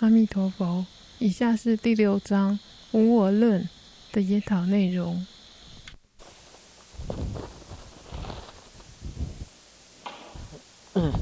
[0.00, 0.86] 阿弥陀佛。
[1.18, 2.58] 以下是第六章
[2.92, 3.68] 无我论
[4.10, 5.26] 的研讨内容。
[10.94, 11.12] 嗯，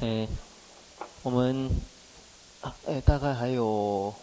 [0.00, 0.26] 哎，
[1.22, 1.68] 我们
[2.86, 4.14] 哎大概还有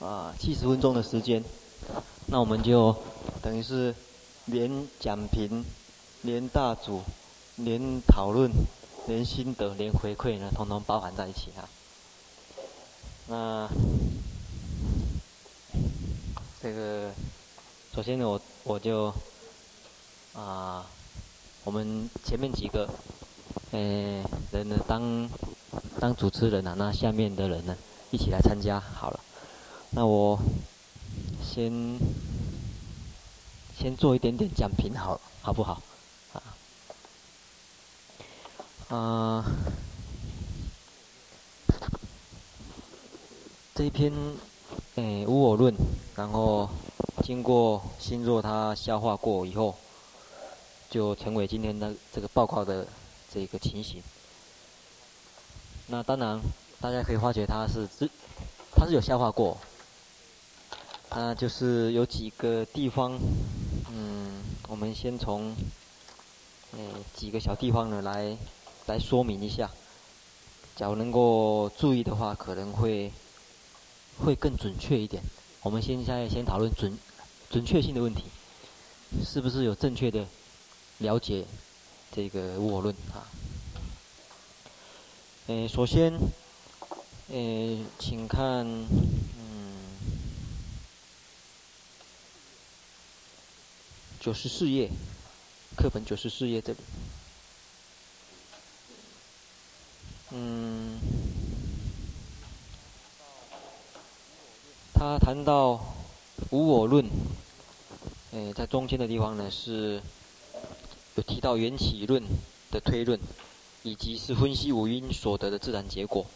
[0.00, 1.42] 啊七十分钟的时间，
[2.26, 2.94] 那我们就
[3.40, 3.94] 等于是
[4.44, 5.64] 连讲评、
[6.20, 7.02] 连大组、
[7.56, 8.50] 连讨论、
[9.06, 11.68] 连心得、连回馈呢，统统包含在一起啊。
[13.26, 13.68] 那
[16.62, 17.10] 这个，
[17.94, 19.12] 首先呢，我我就
[20.34, 20.86] 啊，
[21.64, 22.88] 我们前面几个，
[23.72, 25.28] 呃，人呢当
[25.98, 27.76] 当主持人啊，那下面的人呢
[28.10, 29.20] 一起来参加好了。
[29.90, 30.38] 那我
[31.42, 31.98] 先
[33.76, 35.82] 先做一点点讲评，好好不好？
[38.90, 39.44] 啊，
[43.72, 44.12] 这一篇，
[44.96, 45.72] 诶，无我论，
[46.16, 46.68] 然后
[47.22, 49.76] 经过心若他消化过以后，
[50.90, 52.84] 就成为今天的这个报告的
[53.32, 54.02] 这个情形。
[55.86, 56.40] 那当然，
[56.80, 58.10] 大家可以发觉他是是，
[58.74, 59.56] 他是有消化过。
[61.10, 63.16] 那就是有几个地方，
[63.92, 65.54] 嗯，我们先从，
[66.72, 68.36] 诶，几个小地方呢来
[68.90, 69.70] 来说明一下。
[70.76, 73.12] 假如能够注意的话，可能会。
[74.22, 75.22] 会更准确一点。
[75.62, 76.92] 我们现在先讨论准
[77.48, 78.24] 准确性的问题，
[79.24, 80.26] 是不是有正确的
[80.98, 81.46] 了解
[82.14, 83.24] 这个无我论啊？
[85.46, 86.12] 诶，首先，
[87.30, 89.74] 诶，请看，嗯，
[94.20, 94.90] 九十四页，
[95.78, 96.78] 课本九十四页这里，
[100.32, 100.98] 嗯。
[104.92, 105.80] 他谈到
[106.50, 107.04] 无我论，
[108.32, 110.00] 诶，在中间的地方呢是
[111.14, 112.22] 有提到缘起论
[112.70, 113.18] 的推论，
[113.82, 116.26] 以及是分析五蕴所得的自然结果。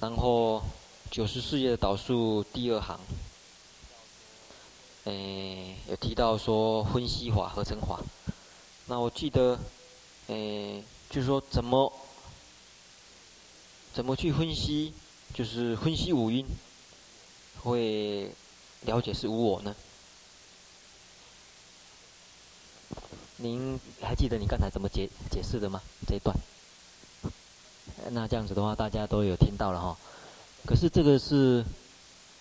[0.00, 0.62] 然后
[1.10, 2.98] 九十四页的导数第二行，
[5.04, 8.00] 诶，有提到说分析法、合成法。
[8.86, 9.58] 那我记得，
[10.28, 11.92] 诶，就是说怎么
[13.94, 14.92] 怎么去分析，
[15.32, 16.44] 就是分析五蕴。
[17.62, 18.28] 会
[18.80, 19.72] 了解是无我呢？
[23.36, 25.80] 您还记得你刚才怎么解解释的吗？
[26.08, 26.36] 这一段？
[28.10, 29.96] 那这样子的话，大家都有听到了哈。
[30.66, 31.64] 可是这个是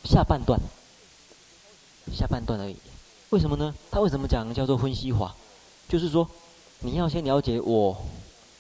[0.04, 0.60] 下半段，
[2.12, 2.76] 下半段而已。
[3.30, 3.74] 为什么呢？
[3.92, 5.36] 他为什么讲叫做分析法？
[5.88, 6.28] 就是说，
[6.80, 7.96] 你要先了解我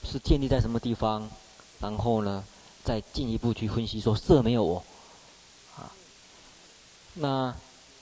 [0.04, 1.28] 是建立在什么地方，
[1.80, 2.44] 然后呢，
[2.84, 4.84] 再进一步去分析说色没有我。
[7.16, 7.56] 那，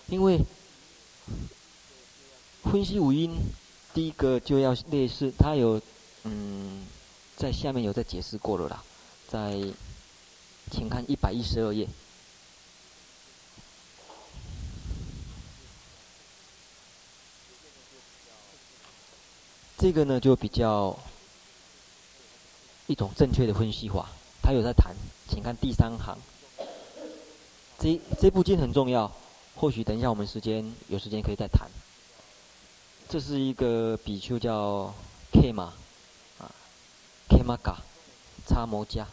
[0.08, 0.40] 因为
[2.64, 3.36] 分析五音，
[3.94, 5.82] 第一个就要类似，它有
[6.24, 6.88] 嗯，
[7.36, 8.82] 在下面有在解释过了啦，
[9.28, 9.62] 在，
[10.72, 11.86] 请看一百一十二页，
[19.78, 20.98] 这个呢就比较
[22.88, 24.10] 一种正确的分析法，
[24.42, 24.96] 他有在谈，
[25.28, 26.18] 请看第三行。
[27.80, 29.12] 这这部经很重要，
[29.56, 31.70] 或许等一下我们时间有时间可以再谈。
[33.10, 34.94] 这是一个比丘叫
[35.32, 35.70] Kema
[36.40, 36.52] 啊
[37.30, 37.76] ，Kemaka
[38.46, 39.06] 参摩迦，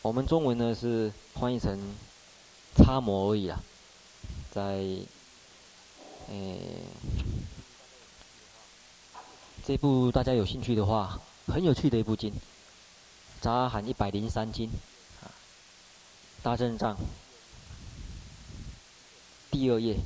[0.00, 1.78] 我们中文呢是翻译成
[2.74, 3.60] 参摩而已啦。
[4.50, 4.62] 在
[6.30, 6.58] 诶
[9.64, 12.30] 这部大家有兴趣的话，很有趣的一部经，
[13.42, 14.68] 《杂阿含一百零三经》
[15.26, 15.26] 啊，
[16.44, 16.96] 大正藏。
[19.50, 19.96] 第二页，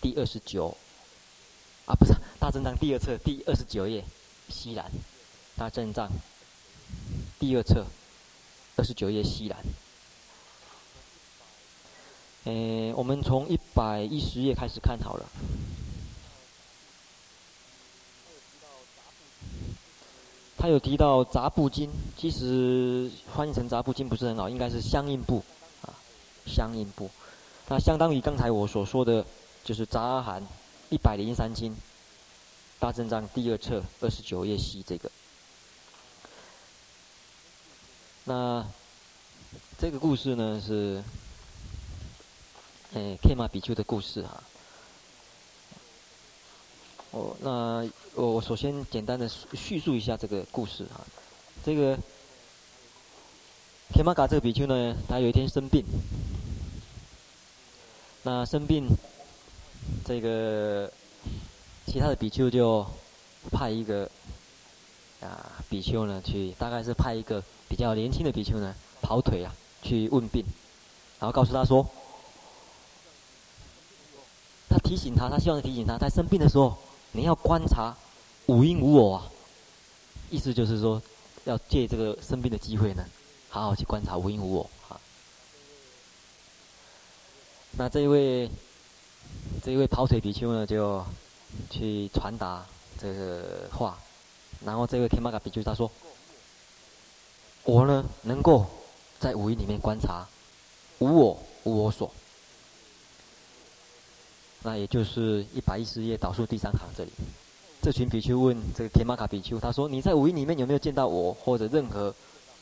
[0.00, 0.76] 第二十九，
[1.86, 4.04] 啊，不是大正藏第二册第二十九页，
[4.48, 4.90] 西兰，
[5.56, 6.10] 大正藏
[7.38, 7.86] 第二册
[8.74, 9.64] 二十九页西兰。
[12.44, 15.26] 诶，我们从一百一十页开始看好了。
[20.60, 25.42] 他有提到杂部经，其实翻译成杂部经不是很好，应该是相应部
[25.80, 25.88] 啊，
[26.46, 27.08] 相应部。
[27.66, 29.24] 那相当于刚才我所说的，
[29.64, 30.46] 就是杂阿含
[30.90, 31.74] 一百零三经，
[32.78, 35.10] 大正藏第二册二十九页西这个。
[38.24, 38.62] 那
[39.78, 41.02] 这个故事呢是，
[42.92, 44.42] 诶，Kema 比丘的故事哈。
[47.12, 47.88] 哦，那
[48.20, 51.00] 我我首先简单的叙述一下这个故事啊，
[51.64, 51.98] 这个。
[53.92, 55.84] 天马嘎这个比丘呢，他有一天生病。
[58.22, 58.86] 那生病，
[60.04, 60.90] 这个
[61.86, 62.86] 其他的比丘就
[63.50, 64.08] 派一个
[65.20, 69.52] 啊比丘呢去，大概是派一个比较年轻的比丘呢跑腿啊
[69.82, 70.44] 去问病，
[71.18, 71.84] 然后告诉他说，
[74.68, 76.78] 他提醒他，他希望提醒他，在生病的时候
[77.10, 77.94] 你要观察
[78.50, 79.30] 无因无我啊，
[80.28, 81.00] 意思就是说
[81.44, 83.04] 要借这个生病的机会呢，
[83.48, 85.00] 好好去观察无因无我啊。
[87.78, 88.50] 那这一位，
[89.62, 91.06] 这一位跑腿比丘呢，就
[91.70, 92.66] 去传达
[92.98, 93.96] 这个话，
[94.64, 95.88] 然后这位天马嘎比丘他说
[97.62, 98.66] ：“我呢，能够
[99.20, 100.26] 在五蕴里面观察
[100.98, 102.12] 无我、无我所。”
[104.64, 107.12] 那也就是一百一十页倒数第三行这里，
[107.82, 112.14] 这群比丘问这个天玛卡比丘，他说：“你在五蕴里面有没有见到我或者任何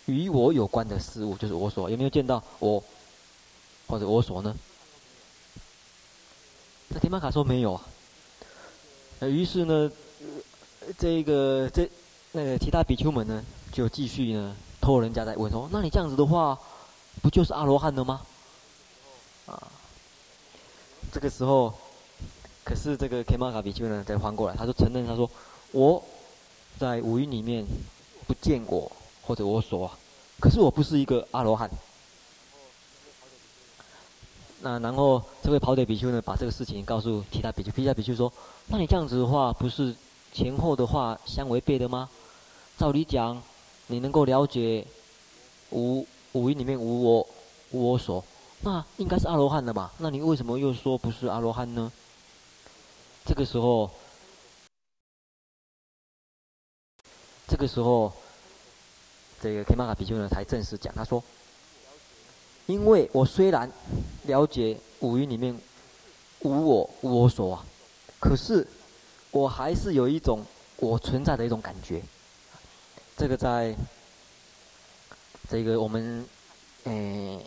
[0.06, 1.90] 与我有关的事物，就是我所？
[1.90, 2.82] 有没有见到我
[3.88, 4.54] 或者我所呢？”
[6.88, 7.84] 那天玛卡说没有啊。
[9.18, 9.90] 那于是呢，
[10.96, 11.90] 这个这
[12.30, 16.56] 那个其他比丘们呢，就继续呢托人家在问说：“那你这样子的话，
[17.20, 18.20] 不就是阿罗汉了吗？”
[19.46, 19.66] 啊，
[21.10, 21.74] 这个时候，
[22.68, 25.28] 可是这个天玛嘎比丘呢，再翻过来，他就承认他说
[25.72, 26.02] ：“我
[26.78, 27.64] 在五蕴里面
[28.26, 28.92] 不见我
[29.22, 29.90] 或者我所，
[30.38, 31.70] 可是我不是一个阿罗汉。”
[34.60, 38.30] 那然后这位跑腿比丘呢，把这个事情告诉其他比丘，其他比丘说
[38.68, 39.96] ：“那你这样子的话，不是
[40.34, 42.06] 前后的话相违背的吗？
[42.76, 43.40] 照理讲，
[43.86, 44.86] 你能够了解
[45.70, 47.26] 无五蕴里面无我
[47.70, 48.22] 无我所，
[48.60, 49.90] 那应该是阿罗汉的嘛？
[49.96, 51.90] 那你为什么又说不是阿罗汉呢？”
[53.28, 53.90] 这个时候，
[57.46, 58.10] 这个时候，
[59.38, 61.22] 这个天玛卡比丘呢才正式讲，他说。
[62.64, 63.70] 因为我虽然
[64.24, 65.54] 了解五蕴里面
[66.40, 67.64] 无我无我所啊，
[68.18, 68.66] 可是
[69.30, 70.42] 我还是有一种
[70.76, 72.02] 我存在的一种感觉。
[73.14, 73.76] 这个在
[75.50, 76.26] 这个我们
[76.84, 77.46] 诶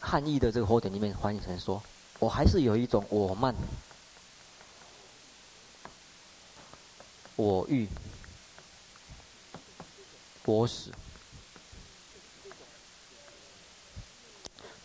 [0.00, 1.82] 汉译的这个佛典里面翻译成说，
[2.18, 3.54] 我还是有一种我慢、
[7.36, 7.88] 我欲、
[10.44, 10.90] 我死。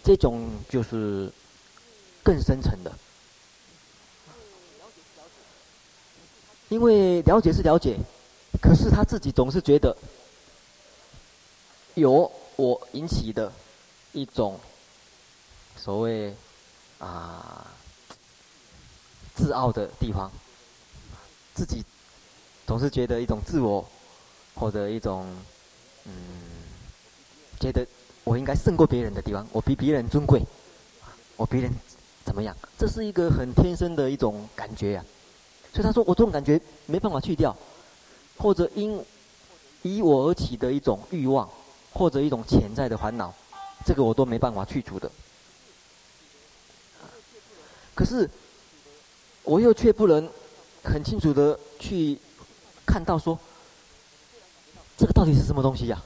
[0.04, 1.32] 这种就是
[2.24, 2.92] 更深层的，
[6.70, 7.96] 因为了解是了解，
[8.60, 9.96] 可是他自己总是觉得
[11.94, 13.52] 有我引起的
[14.14, 14.60] 一种
[15.78, 16.34] 所谓
[16.98, 17.68] 啊
[19.36, 20.32] 自傲的地方，
[21.54, 21.84] 自己
[22.70, 23.84] 总是觉得一种自我
[24.54, 25.26] 或者一种
[26.06, 26.12] 嗯
[27.60, 27.84] 觉得。
[28.26, 30.40] 我应该胜过别人的地方，我比别人尊贵，
[31.36, 31.74] 我比别人
[32.24, 32.56] 怎么样？
[32.78, 35.04] 这是一个很天生的一种感觉呀、
[35.74, 37.56] 所以他说，我这种感觉没办法去掉，
[38.38, 39.04] 或者因
[39.82, 41.50] 以我而起的一种欲望，
[41.92, 43.34] 或者一种潜在的烦恼，
[43.84, 45.10] 这个我都没办法去除的。
[47.96, 48.30] 可是
[49.44, 50.30] 我又却不能
[50.84, 52.20] 很清楚的去
[52.92, 53.38] 看到说，
[54.98, 56.02] 这个到底是什么东西呀、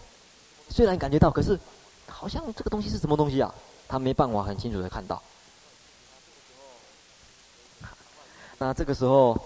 [0.70, 1.58] 虽然感觉到，可是。
[2.06, 3.54] 好像这个东西是什么东西啊？
[3.88, 5.22] 他没办法很清楚的看到。
[8.60, 9.38] 那这个时候，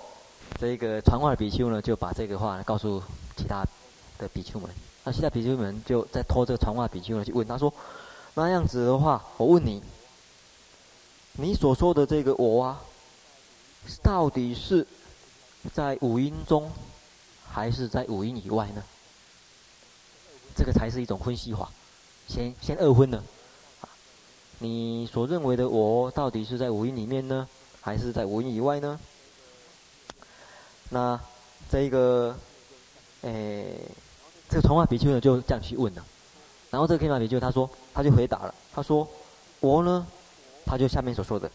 [0.59, 3.01] 这个传话的比丘呢，就把这个话呢告诉
[3.35, 3.63] 其他
[4.17, 4.69] 的比丘们。
[5.03, 7.71] 那其他比丘们就在托这个传话比丘呢去问他说
[8.33, 9.81] ：“那样子的话，我问你，
[11.33, 12.81] 你所说的这个我啊，
[14.03, 14.85] 到底是
[15.73, 16.71] 在五音中，
[17.57, 18.83] 还是在五蕴以外呢？
[20.55, 21.67] 这个才是一种分析法。”
[22.29, 23.23] 先先二分了，
[24.59, 27.47] 你所认为的我到底是在五蕴里面呢，
[27.81, 28.99] 还是在五蕴以外呢？
[30.89, 31.19] 那
[31.71, 32.37] 这一个，
[33.21, 33.81] 诶、欸，
[34.49, 36.05] 这个传话比丘呢就这样去问了，
[36.69, 39.07] 然后这个天玛比丘他说，他就回答了，他说
[39.61, 40.05] 我呢，
[40.63, 41.49] 他就下面所说的，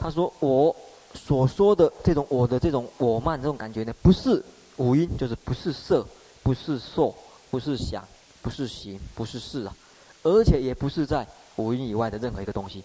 [0.00, 0.74] 他说我
[1.14, 4.42] 所说的这种我的这种我慢这种感觉呢，不是
[4.76, 6.06] 五音，就是不是色，
[6.42, 7.14] 不是受，
[7.50, 8.06] 不是想。
[8.42, 9.74] 不是行，不是识啊，
[10.22, 12.84] 而且也不是在五音以外的任何一个东西，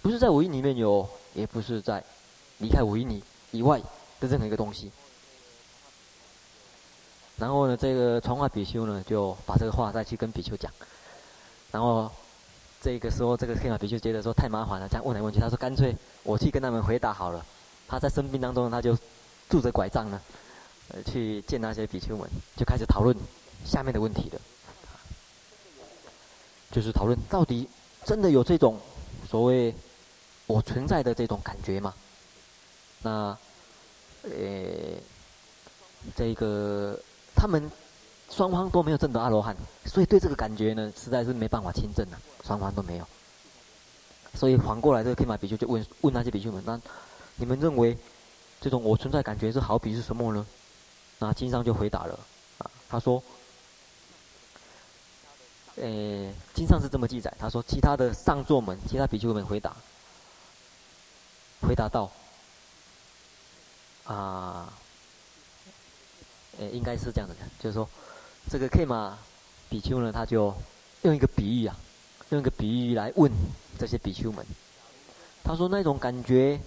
[0.00, 1.04] 不是在五音里面有，
[1.34, 2.00] 也不是在
[2.58, 3.20] 离开五音里
[3.50, 3.80] 以外
[4.20, 4.92] 的任何一个东西。
[7.38, 10.72] 然后呢，这个传话比丘呢，就把这个话再去跟比丘讲。
[11.72, 12.08] 然后
[12.80, 15.92] 这个时候，这个天马比丘觉得说太麻烦了，这样问来问去，他说干脆
[16.22, 17.44] 我去跟他们回答好了。
[17.88, 18.96] 他在生病当中，他就
[19.48, 20.20] 拄着拐杖呢，
[20.88, 23.16] 呃，去见那些比丘们，就开始讨论。
[23.64, 24.40] 下面的问题的，
[26.70, 27.68] 就是讨论到底
[28.04, 28.78] 真的有这种
[29.28, 29.74] 所谓
[30.46, 31.92] 我存在的这种感觉吗？
[33.02, 33.36] 那，
[34.22, 34.30] 呃，
[36.14, 36.96] 这个
[37.34, 37.68] 他们
[38.30, 43.08] 双方都没有证得阿罗汉，所以对这个感觉呢，实在是没办法亲证的，双方都没有。
[44.34, 46.80] 所以反过来，这个天马比丘就问问那些比丘们：那
[47.34, 47.98] 你们认为
[48.60, 50.46] 这种我存在感觉是好比是什么呢？
[51.18, 52.18] 那经上就回答了
[52.58, 53.22] 啊，他说
[55.76, 59.76] ：“诶，经上是这么记载，他说其他的上座们，其他比丘们回答，
[61.60, 62.10] 回答道。”
[64.04, 64.72] 啊，
[66.58, 67.86] 诶，应该是这样子的，就是说，
[68.48, 69.18] 这个 K 玛
[69.68, 70.54] 比丘呢，他就
[71.02, 71.76] 用一个比喻啊，
[72.30, 73.30] 用一个比喻来问
[73.78, 74.46] 这些比丘们。
[75.44, 76.58] 他说那种感觉，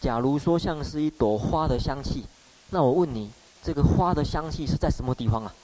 [0.00, 2.24] 假如说像是一朵花的香气，
[2.70, 3.30] 那我问你，
[3.62, 5.54] 这个花的香气是在什么地方啊？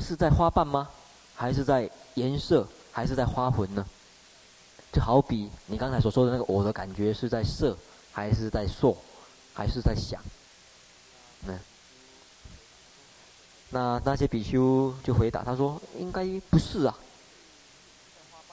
[0.00, 0.88] 是在花瓣吗？
[1.34, 2.66] 还是在颜色？
[2.90, 3.84] 还是在花魂呢？
[4.92, 7.76] 就好比你刚才所说的那个，我的感觉是在色。
[8.14, 8.94] 还是在说，
[9.54, 10.20] 还是在想，
[11.46, 11.58] 嗯，
[13.70, 16.94] 那那些比丘就回答他说：“应该不是啊，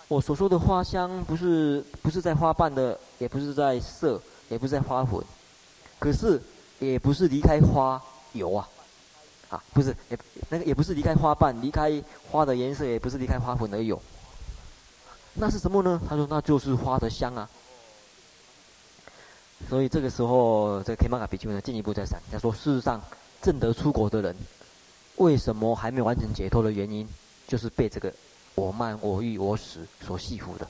[0.10, 5.24] 我所说的花香不是不是在花瓣的，也不是在色，也不是在花粉，
[6.00, 6.42] 可是
[6.80, 8.02] 也不是离开花
[8.34, 8.68] 有啊，
[9.50, 10.18] 啊，不是也
[10.50, 14.02] 那个也不是离开花瓣，离开花的颜色，也不是离开花粉而有，
[15.36, 16.02] 那是什么呢？
[16.10, 17.48] 他说那就是花的香啊。”
[19.70, 23.00] 所以这个时候，这个喀玛比丘呢进一步再讲，他说：事实上，
[23.44, 24.36] 证得出国的人，
[25.18, 27.08] 为什么还没有完成解脱的原因，
[27.48, 28.12] 就是被这个
[28.60, 30.68] 我慢、我欲、我死所系缚的。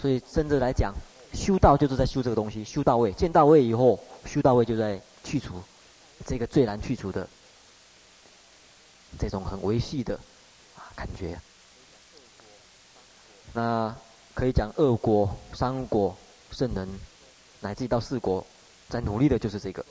[0.00, 0.94] 所以，甚至来讲，
[1.32, 5.62] 修道就是在修这个东西，修到位，见到位以后，修到位就在去除
[6.26, 7.26] 这个最难去除的
[9.18, 10.14] 这种很维系的
[10.76, 11.40] 啊感觉。
[13.54, 13.94] 那
[14.34, 16.16] 可以讲二果、三果。
[16.52, 16.88] 圣人
[17.60, 18.46] 乃至到四果，
[18.88, 19.84] 在努力的就是这个。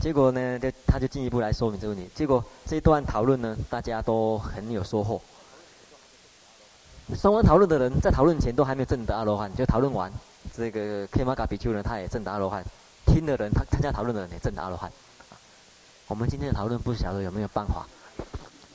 [0.00, 2.10] 结果呢，就他就进一步来说明这个问题。
[2.14, 5.20] 结果这一段讨论呢，大家都很有收获。
[7.14, 10.10] 双方讨论的人在讨论前都还没有证得阿罗汉，就讨论完
[10.54, 12.64] 这个 K 玛比丘呢，他也证得阿罗汉。
[13.06, 14.90] 听的人，他参加讨论的人也证得阿罗汉。
[16.06, 17.86] 我们今天的讨论不晓得有没有办法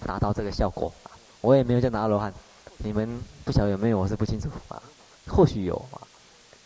[0.05, 0.93] 达到这个效果。
[1.41, 2.33] 我也没有证得阿罗汉，
[2.77, 4.81] 你们不晓得有没有，我是不清楚啊。
[5.27, 5.97] 或许有啊，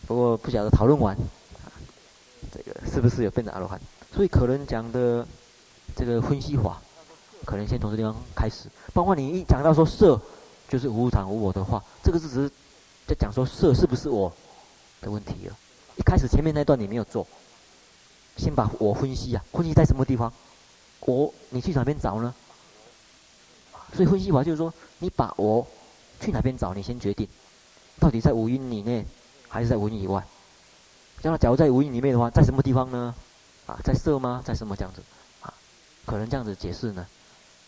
[0.07, 1.15] 不过不晓得讨论完，
[2.51, 3.79] 这个是不是有变成阿罗汉？
[4.13, 5.25] 所以可能讲的
[5.95, 6.81] 这个分析法，
[7.45, 8.69] 可能先从这地方开始。
[8.93, 10.19] 包括你一讲到说色
[10.67, 12.51] 就是无常无我的话，这个是只是
[13.07, 14.31] 在讲说色是不是我
[15.01, 15.55] 的问题了。
[15.95, 17.25] 一开始前面那段你没有做，
[18.37, 20.31] 先把我分析啊，分析在什么地方？
[21.01, 22.33] 我你去哪边找呢？
[23.93, 25.65] 所以分析法就是说，你把我
[26.19, 27.27] 去哪边找，你先决定。
[27.99, 29.05] 到底在五蕴里面，
[29.47, 30.23] 还是在五蕴以外？
[31.21, 33.13] 将来假如在五蕴里面的话，在什么地方呢？
[33.69, 34.41] 啊，在色吗？
[34.43, 35.03] 在什么这样子？
[35.41, 35.53] 啊，
[36.03, 37.05] 可能这样子解释呢，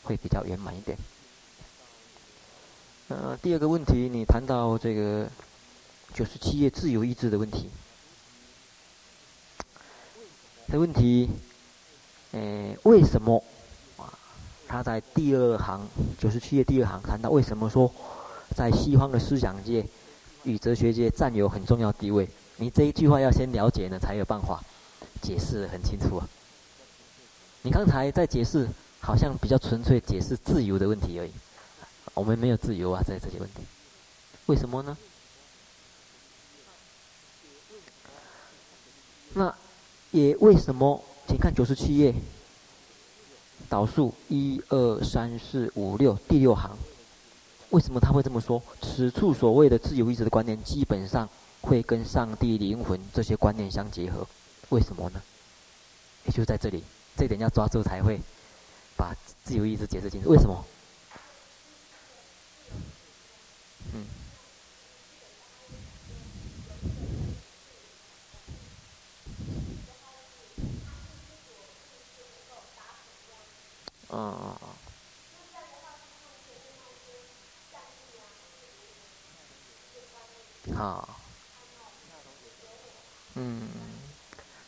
[0.01, 0.97] 会比较圆满一点。
[3.09, 5.29] 呃，第二个问题，你谈到这个
[6.11, 7.69] 九十七页自由意志的问题。
[10.71, 11.29] 这问题，
[12.31, 13.43] 呃，为什么
[13.97, 14.09] 啊？
[14.67, 17.93] 他在第二行九十七页第二行谈到为什么说
[18.55, 19.85] 在西方的思想界，
[20.45, 24.63] 与哲学界占有很重要地位，你这一句话要先了解呢，才有办法
[25.21, 26.27] 解释很清楚啊。
[27.61, 28.67] 你刚才在解释，
[28.99, 31.31] 好像比较纯粹解释自由的问题而已，
[32.13, 33.61] 我们没有自由啊，在这些问题，
[34.47, 34.97] 为什么呢？
[39.33, 39.55] 那
[40.09, 41.01] 也为什么？
[41.27, 42.13] 请看九十七页，
[43.69, 46.77] 导数一二三四五六第六行。
[47.69, 48.61] 为什么他会这么说？
[48.81, 51.29] 此处所谓的自由意志的观念，基本上
[51.61, 54.27] 会跟上帝、灵魂这些观念相结合。
[54.71, 55.21] 为什么呢？
[56.23, 56.83] 也就在这里，
[57.17, 58.19] 这点要抓住才会
[58.95, 59.13] 把
[59.43, 60.29] 自由意志解释清楚。
[60.29, 60.65] 为什么？
[63.93, 64.07] 嗯。
[74.09, 74.55] 嗯嗯
[80.67, 80.75] 嗯。
[80.75, 81.19] 好，
[83.35, 83.67] 嗯，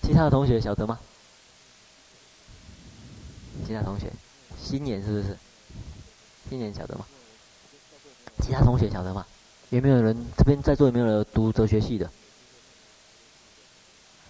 [0.03, 0.99] 其他的同学晓得吗？
[3.65, 4.11] 其他同学，
[4.61, 5.37] 新年是不是？
[6.49, 7.05] 新年晓得吗？
[8.41, 9.25] 其他同学晓得吗？
[9.69, 12.05] 有没有人这边在座有没有人读哲学系的？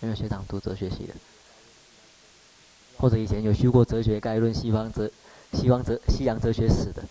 [0.01, 1.13] 有没有学长读哲学系的？
[2.98, 5.12] 或者以前有修过哲学概论、西方哲
[5.53, 7.03] 西方哲西洋哲学史的。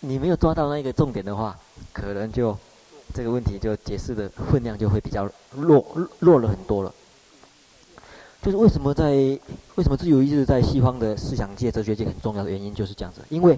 [0.00, 1.58] 你没有抓到那个重点的话，
[1.92, 2.58] 可能就
[3.14, 5.84] 这个问题就解释的分量就会比较弱
[6.18, 6.94] 弱了很多了。
[8.40, 9.12] 就是为什么在
[9.76, 13.56] 为什么自由意志在西方的思想界、哲学界很重要的原因就是这样子，因为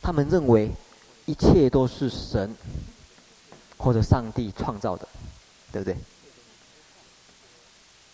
[0.00, 0.70] 他们认为
[1.26, 2.56] 一切都是神
[3.76, 5.06] 或者上帝创造的，
[5.70, 5.96] 对不对？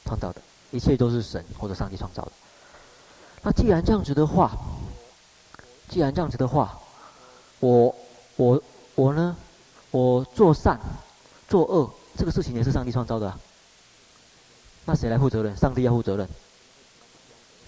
[0.04, 2.32] 创造的一切都是神或者上帝创造的。
[3.42, 4.50] 那既然这样子的话，
[5.88, 6.76] 既然这样子的话，
[7.60, 7.94] 我
[8.34, 8.60] 我
[8.96, 9.36] 我呢？
[9.94, 10.76] 我做善
[11.48, 13.32] 做恶这个事情也是上帝创造的。
[14.84, 15.56] 那谁来负责任？
[15.56, 16.28] 上帝要负责任。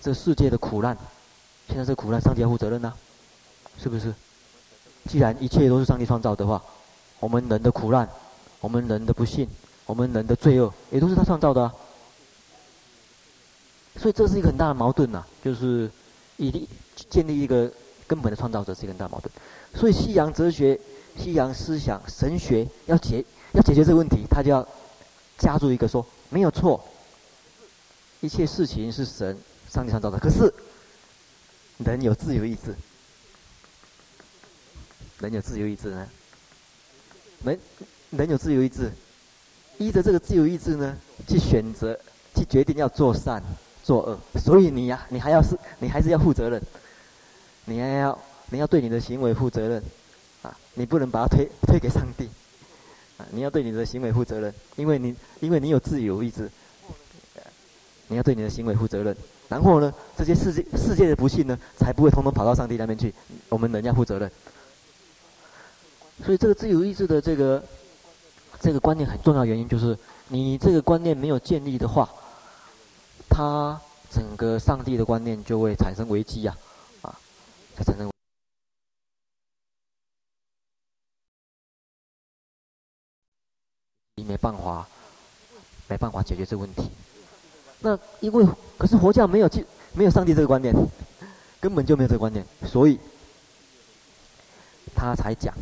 [0.03, 0.99] 这世界的苦难，
[1.69, 2.93] 现在这苦难，上帝要负责任呐，
[3.79, 4.13] 是不是？
[5.09, 6.61] 既然一切都是上帝创造的话，
[7.21, 8.09] 我们人的苦难，
[8.59, 9.49] 我们人的不幸，
[9.85, 11.71] 我们人的罪恶，也都是他创造的。
[13.99, 15.89] 所以这是一个很大的矛盾呐，就是
[16.39, 16.67] 一定
[17.09, 17.71] 建立一个
[18.09, 19.33] 根本的创造者是一个很大的矛盾。
[19.77, 20.79] 所以西洋哲学、
[21.17, 24.67] 西洋思想、神学要解要解决这个问题，他就要
[25.39, 26.83] 加入一个说没有错。
[28.21, 29.37] 一切事情是神
[29.69, 30.53] 上帝创造的，可是
[31.79, 32.75] 人有自由意志，
[35.21, 36.09] 人有自由意志呢？
[37.45, 37.61] 人
[38.11, 38.91] 人有自由意志，
[39.79, 40.97] 依着这个自由意志呢，
[41.29, 41.99] 去选择、
[42.35, 43.43] 去决定要做善、
[43.85, 44.19] 做恶。
[44.41, 46.63] 所以你呀、你还要是，你还是要负责任，
[47.67, 48.19] 你还要
[48.51, 49.83] 你要对你的行为负责任！
[50.77, 52.29] 你不能把它推推给上帝
[53.19, 53.27] 啊！
[53.33, 56.49] 你要对你的行为负责任，因为你因为你有自由意志。
[58.09, 59.17] 你要对你的行为负责任，
[59.49, 63.13] 然后呢，这些世界世界的不幸呢，才不会通通跑到上帝那边去。
[63.49, 64.31] 我们人要负责任。
[66.25, 67.61] 所以这个自由意志的这个
[68.61, 72.09] 这个观念很重要，原因就是你这个观念没有建立的话，
[73.29, 73.77] 它
[74.09, 76.57] 整个上帝的观念就会产生危机呀，
[77.03, 77.19] 啊，
[77.75, 78.09] 它产生，
[84.27, 84.87] 没办法，
[85.89, 86.91] 没办法解决这个问题。
[87.81, 90.75] 那因为可是佛教没有去没有上帝这个观念，
[91.61, 92.99] 根本就没有这个观念，所以
[94.95, 95.55] 他才讲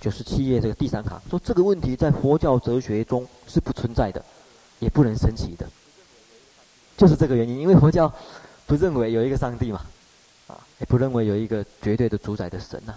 [0.00, 4.24] 九十七页这个第三行说这个问题在佛教哲学中是不存在的，
[4.80, 5.68] 也不能升起的，
[6.96, 7.58] 就是这个原因。
[7.58, 8.12] 因为佛教
[8.66, 9.84] 不认为有一个上帝嘛，
[10.46, 12.94] 啊，也不认为有一个绝对的主宰的神呐，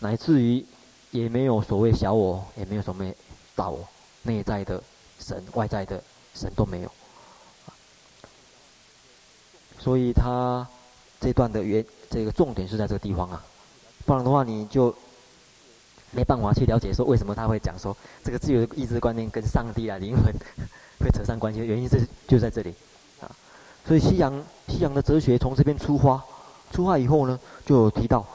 [0.00, 0.64] 乃至于
[1.12, 3.16] 也没有所谓小我，也没有所谓
[3.54, 3.86] 大我，
[4.22, 4.82] 内在的
[5.20, 6.02] 神，外在的。
[6.34, 6.90] 神都没有，
[9.78, 10.66] 所以他
[11.20, 13.44] 这段的原这个重点是在这个地方啊，
[14.06, 14.96] 不然的话你就
[16.10, 17.94] 没办法去了解说为什么他会讲说
[18.24, 20.32] 这个自由意志观念跟上帝啊灵魂
[21.00, 22.74] 会扯上关系，原因是就在这里
[23.20, 23.28] 啊，
[23.86, 24.32] 所以西洋
[24.68, 26.24] 西洋的哲学从这边出发，
[26.70, 28.26] 出发以后呢，就有提到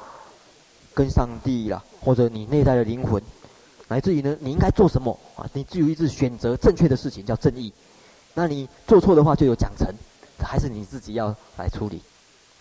[0.97, 3.21] 跟上帝啦，或者你内在的灵魂。
[3.87, 5.47] 乃至于呢，你应该做什么啊？
[5.53, 7.71] 你自由意志选择正确的事情叫正义，
[8.33, 9.85] 那你做错的话就有奖惩，
[10.43, 12.01] 还是你自己要来处理？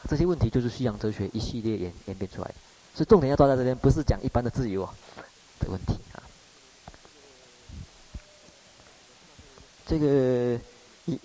[0.08, 2.54] 这些问题就是西洋哲学一系列演演变出来的，
[2.94, 4.94] 所以重点要抓在这边，不是讲一般的自由啊
[5.58, 6.22] 的问题啊。
[9.86, 10.60] 这个，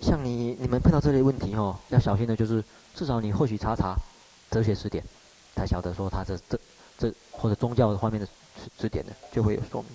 [0.00, 2.64] 像你你们碰到这类问题哦，要小心的就是，
[2.96, 3.96] 至少你或许查查
[4.50, 5.04] 哲学词典，
[5.54, 6.58] 才晓得说他这这
[7.02, 8.28] 这或者宗教方面的。
[8.78, 9.90] 指点的就会有说明。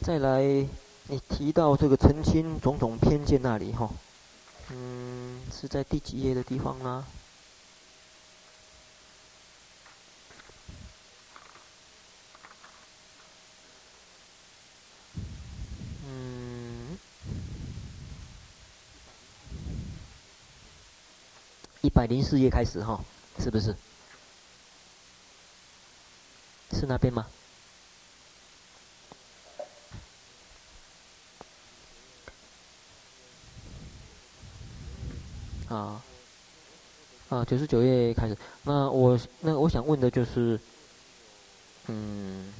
[0.00, 0.42] 再来，
[1.06, 3.88] 你提到这个澄清种种偏见那里哈，
[4.70, 7.06] 嗯，是在第几页的地方呢？
[16.06, 16.98] 嗯，
[21.82, 22.98] 一百零四页开始哈，
[23.38, 23.76] 是不是？
[26.80, 27.26] 是那边吗？
[35.68, 36.02] 啊，
[37.28, 38.36] 啊，九十九页开始。
[38.62, 40.58] 那我那我想问的就是，
[41.88, 42.50] 嗯，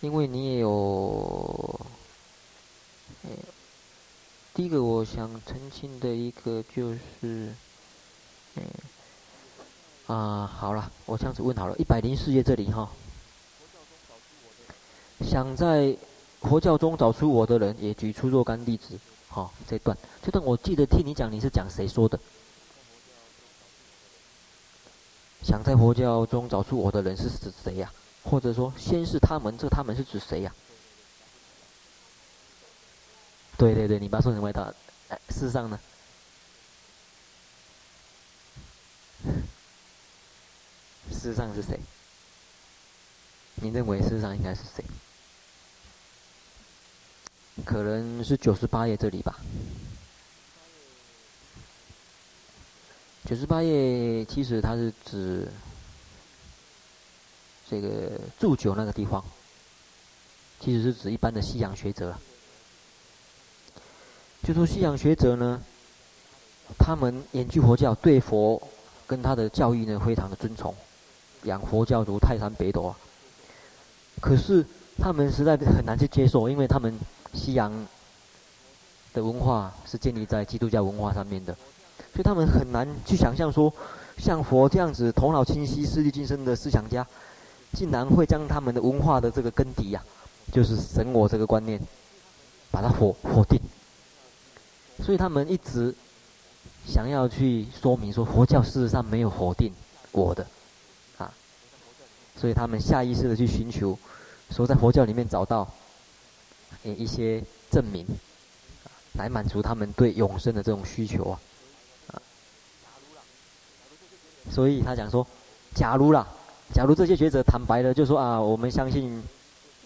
[0.00, 1.80] 因为你也有，
[3.24, 3.28] 哎，
[4.54, 7.52] 第一个我想澄清的一个就是，
[8.56, 8.62] 哎，
[10.06, 12.90] 啊，好了，我这样子问好了，一百零四页这里哈。
[15.24, 15.96] 想在
[16.40, 18.98] 佛教中找出我的人也举出若干例子。
[19.28, 19.96] 好这段。
[20.22, 22.18] 这段我记得听你讲你是讲谁说的？
[25.42, 27.92] 想在佛教中找出我的人是指谁呀？
[28.24, 30.52] 或者说先是他们这他们是指谁呀？
[33.56, 34.74] 对对对你把说成外道
[35.08, 35.80] 唉事实上呢？
[41.10, 41.78] 事实上是谁？
[43.56, 44.84] 你认为事实上应该是谁？
[47.64, 49.38] 可能是九十八页这里吧。
[53.24, 55.46] 九十八页其实它是指
[57.68, 59.22] 这个祝酒那个地方，
[60.60, 62.16] 其实是指一般的西洋学者。
[64.42, 65.60] 就说西洋学者呢，
[66.78, 68.62] 他们研究佛教，对佛
[69.06, 70.74] 跟他的教义呢非常的尊崇，
[71.42, 72.96] 仰佛教如泰山北斗啊。
[74.20, 74.64] 可是
[74.96, 76.98] 他们实在很难去接受，因为他们
[77.32, 77.72] 西洋
[79.12, 81.52] 的文化是建立在基督教文化上面的，
[82.12, 83.72] 所以他们很难去想象说，
[84.16, 87.06] 像佛这样子头脑清晰、色律精深的思想家，
[87.72, 91.80] 竟然会将他们的文化的这个根底呀、啊，就是神我这个观念，
[92.70, 93.60] 把它否否定。
[95.02, 95.94] 所以他们一直
[96.86, 99.72] 想要去说明说，佛教事实上没有否定
[100.12, 100.46] 我的，
[101.18, 101.32] 啊，
[102.36, 103.98] 所以他们下意识的去寻求。
[104.50, 105.68] 说在佛教里面找到，
[106.82, 108.06] 一些证明，
[109.14, 111.40] 来满足他们对永生的这种需求啊，
[114.50, 115.26] 所以他讲说，
[115.74, 116.26] 假如啦，
[116.72, 119.22] 假如这些学者坦白的，就说啊，我们相信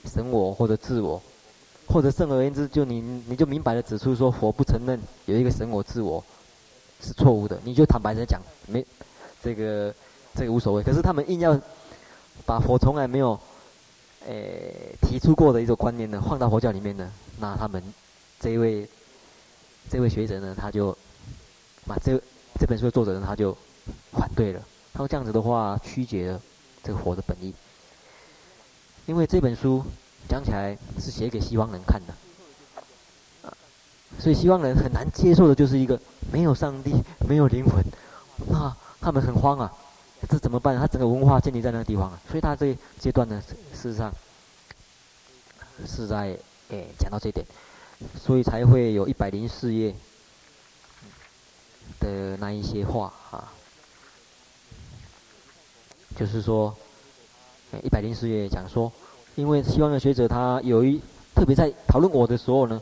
[0.04, 1.20] 神我或者自我，
[1.88, 6.22] 或者甚而言之，就你你就明白的指出说，佛不承认有一个神我自我
[7.00, 8.84] 是错误的，你就坦白的讲，没
[9.42, 9.94] 这个
[10.34, 10.82] 这个无所谓。
[10.82, 11.58] 可是他们硬要
[12.44, 13.38] 把佛从来没有。
[14.26, 17.82] 诶，提出过的一种观念呢，放到佛教里面呢，那他们
[18.38, 18.88] 这一位
[19.90, 20.96] 这位学者呢，他就
[21.86, 22.16] 把这
[22.60, 23.56] 这本书的作者呢，他就
[24.12, 24.62] 反对了。
[24.92, 26.40] 他说这样子的话，曲解了
[26.84, 27.52] 这个佛的本意。
[29.06, 29.84] 因为这本书
[30.28, 33.52] 讲起来是写给西方人看的，啊，
[34.18, 36.92] 所以西方人很难接受的就是一个没有上帝、
[37.28, 37.84] 没有灵魂，
[38.48, 39.72] 那他们很慌啊。
[40.28, 40.78] 这怎么办？
[40.78, 43.42] 他整个文化建立在那个地方啊，所以他这阶段呢，
[43.74, 44.12] 事实上
[45.84, 46.38] 是在
[46.70, 47.44] 诶讲到这一点，
[48.18, 49.92] 所以才会有一百零四页
[51.98, 53.52] 的那一些话啊，
[56.16, 56.74] 就是说，
[57.82, 58.90] 一百零四页讲说，
[59.34, 61.00] 因为西方的学者他有一
[61.34, 62.80] 特别在讨论我的时候呢，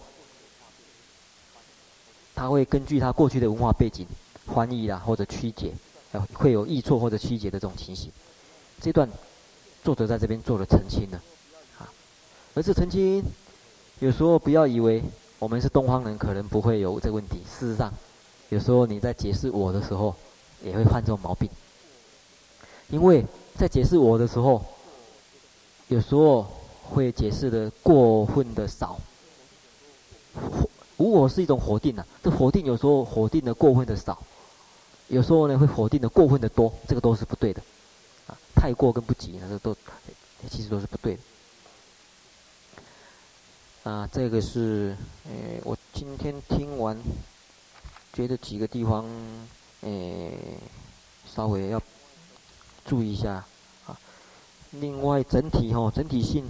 [2.34, 4.06] 他会根据他过去的文化背景
[4.46, 5.72] 翻译啦或者曲解。
[6.34, 8.10] 会有易错或者曲解的这种情形，
[8.80, 9.08] 这段
[9.84, 11.16] 作者在这边做了澄清的，
[11.78, 11.88] 啊，
[12.54, 13.22] 而这澄清
[14.00, 15.02] 有时候不要以为
[15.38, 17.38] 我们是东方人，可能不会有这个问题。
[17.48, 17.92] 事实上，
[18.48, 20.14] 有时候你在解释我的时候，
[20.62, 21.48] 也会犯这种毛病，
[22.88, 23.24] 因为
[23.56, 24.64] 在解释我的时候，
[25.88, 26.46] 有时候
[26.82, 28.98] 会解释的过分的少。
[30.96, 34.20] 无我是一种否定啊，这否定有时候否定的过分的少。
[35.10, 37.60] 有时候呢，会否定的过分的多，这个都是不对的，
[38.28, 39.76] 啊，太过跟不及，那个都
[40.48, 41.20] 其实都是不对的。
[43.90, 45.32] 啊，这个是，呃，
[45.64, 46.96] 我今天听完，
[48.12, 49.04] 觉得几个地方，
[49.80, 50.30] 呃，
[51.26, 51.82] 稍微要
[52.86, 53.44] 注意一下，
[53.86, 53.98] 啊，
[54.70, 56.44] 另外整体哈，整体性，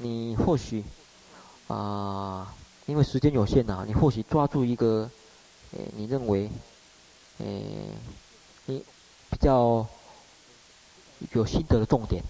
[0.00, 0.82] 你或许，
[1.68, 2.54] 啊，
[2.86, 5.10] 因为时间有限呐，你或许抓住一个，
[5.72, 6.48] 呃，你认为。
[7.40, 7.86] 诶，
[8.66, 8.84] 你
[9.30, 9.86] 比较
[11.32, 12.22] 有心得的重点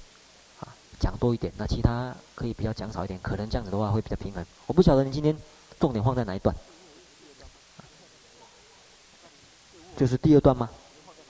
[0.61, 0.69] 啊，
[1.01, 4.45] 讲多一点，那其他可以比较讲少一点，可能这样子的话会比较平衡。
[4.67, 5.37] 我不晓得你今天
[5.79, 6.55] 重点放在哪一段，
[9.97, 10.71] 就是第二段吗？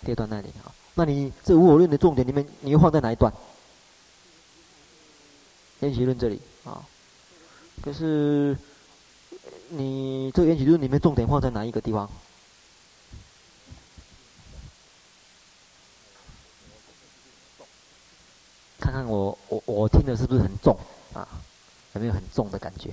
[0.05, 3.33] 第二段那里啊，那你这无我论的重点里面，你又放在哪一段？
[5.81, 6.85] 缘起论这里啊，
[7.83, 8.55] 可是
[9.71, 12.11] 你这缘起论里面重点放在哪一个地方？
[18.91, 20.77] 看看我我我听的是不是很重
[21.15, 21.27] 啊？
[21.93, 22.91] 有没有很重的感觉？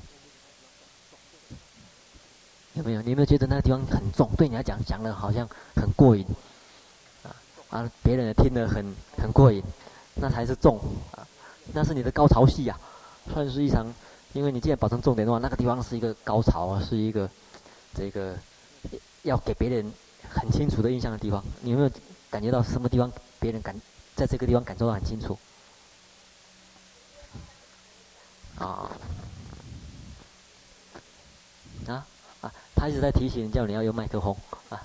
[2.73, 3.01] 有没有？
[3.01, 4.29] 你有没有觉得那个地方很重？
[4.37, 6.23] 对你来讲讲的好像很过瘾
[7.23, 7.33] 啊
[7.69, 7.91] 啊！
[8.03, 8.85] 别人也听得很
[9.17, 9.63] 很过瘾，
[10.13, 10.79] 那才是重
[11.11, 11.25] 啊！
[11.73, 12.79] 那是你的高潮戏呀，
[13.33, 13.91] 算是一场。
[14.33, 17.27] 因为你既然保证重点的话，那个地方是一个高潮啊，是一个
[17.95, 18.35] 这个
[19.23, 19.91] 要给别人
[20.29, 21.43] 很清楚的印象的地方。
[21.61, 21.89] 你有没有
[22.29, 23.75] 感觉到什么地方别人感
[24.15, 25.37] 在这个地方感受到很清楚？
[28.59, 28.89] 啊，
[31.87, 32.05] 啊
[32.41, 32.51] 啊！
[32.75, 34.35] 他一直在提醒叫你要用麦克风
[34.69, 34.81] 啊。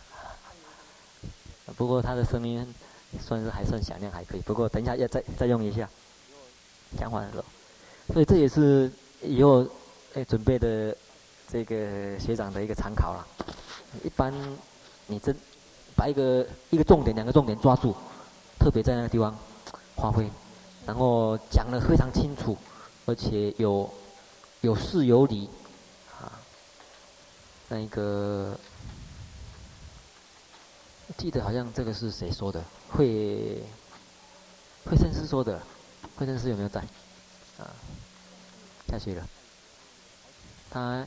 [1.77, 2.75] 不过他的声音
[3.21, 4.41] 算是还算响亮，还可以。
[4.41, 5.89] 不过等一下要再再用一下，
[6.99, 7.45] 讲话的时候。
[8.13, 8.91] 所以这也是
[9.23, 9.67] 以后
[10.15, 10.95] 哎准备的
[11.49, 13.27] 这个学长的一个参考了。
[14.05, 14.33] 一般
[15.07, 15.35] 你真
[15.97, 17.95] 把一个一个重点、两个重点抓住，
[18.59, 19.37] 特别在那个地方
[19.97, 20.29] 发挥，
[20.87, 22.57] 然后讲的非常清楚，
[23.07, 23.93] 而且有
[24.61, 25.49] 有事有理，
[26.21, 26.39] 啊，
[27.69, 28.59] 那一个
[31.17, 32.63] 记得好像这个是谁说的？
[32.91, 33.63] 慧
[34.85, 35.61] 慧生师说的，
[36.17, 36.81] 慧生师有没有在？
[37.59, 37.71] 啊，
[38.89, 39.29] 下去了。
[40.71, 41.07] 他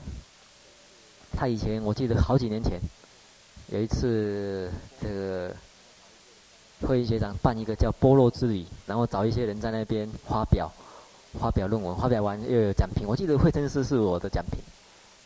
[1.36, 2.80] 他以前我记得好几年前
[3.68, 5.56] 有一次这个。
[6.82, 10.70] 慧英学长办一个叫“般若之旅”，然后找一些人在那边发表、
[11.40, 13.08] 发表论文，发表完又有讲评。
[13.08, 14.60] 我记得惠真师是我的讲评，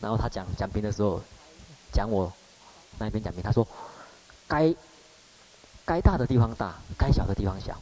[0.00, 1.20] 然后他讲讲评的时候，
[1.92, 2.32] 讲我
[2.98, 3.66] 那一篇讲评，他说
[4.46, 4.74] ：“该
[5.84, 7.80] 该大的地方大，该小的地方小，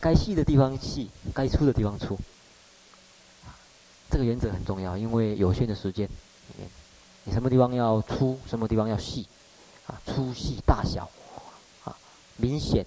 [0.00, 2.18] 该细的地方细，该粗的地方粗。”
[4.10, 6.08] 这个原则很重要，因为有限的时间，
[7.24, 9.26] 你什么地方要粗，什么地方要细，
[9.86, 11.08] 啊，粗细大小。
[11.84, 11.96] 啊
[12.36, 12.84] 明显，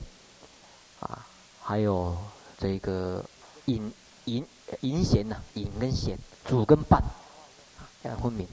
[0.99, 1.25] 啊，
[1.62, 2.17] 还有
[2.58, 3.23] 这个
[3.65, 3.91] 隐
[4.25, 4.45] 隐
[4.82, 7.01] 隐弦呐，隐跟弦，主跟伴，
[8.04, 8.47] 要分明。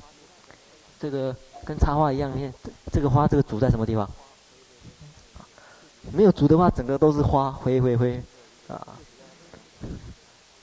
[1.00, 2.52] 这个跟插花一样，你看
[2.92, 4.08] 这个花，这个主在什么地方？
[6.12, 8.22] 没有主的话，整个都是花，灰灰灰，
[8.68, 8.86] 啊。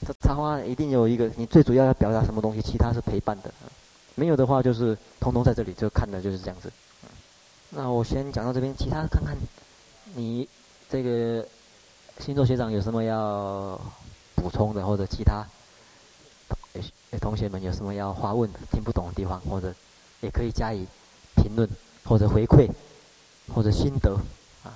[0.06, 3.52] 这插花一定有一个，你最主要要表达什么东西，其他是陪伴的。
[4.14, 6.72] 没有的话，就是通通在这里，就看的就是这样子。
[7.70, 9.36] 那我先讲到这边，其他看看。
[10.14, 10.48] 你
[10.88, 11.46] 这个
[12.18, 13.80] 星座学长有什么要
[14.40, 15.46] 补充的，或者其他
[17.20, 19.74] 同学们有什么要发问、听不懂的地方，或者
[20.22, 20.86] 也可以加以
[21.36, 21.68] 评论
[22.04, 22.70] 或者回馈
[23.54, 24.14] 或者心得
[24.64, 24.72] 啊，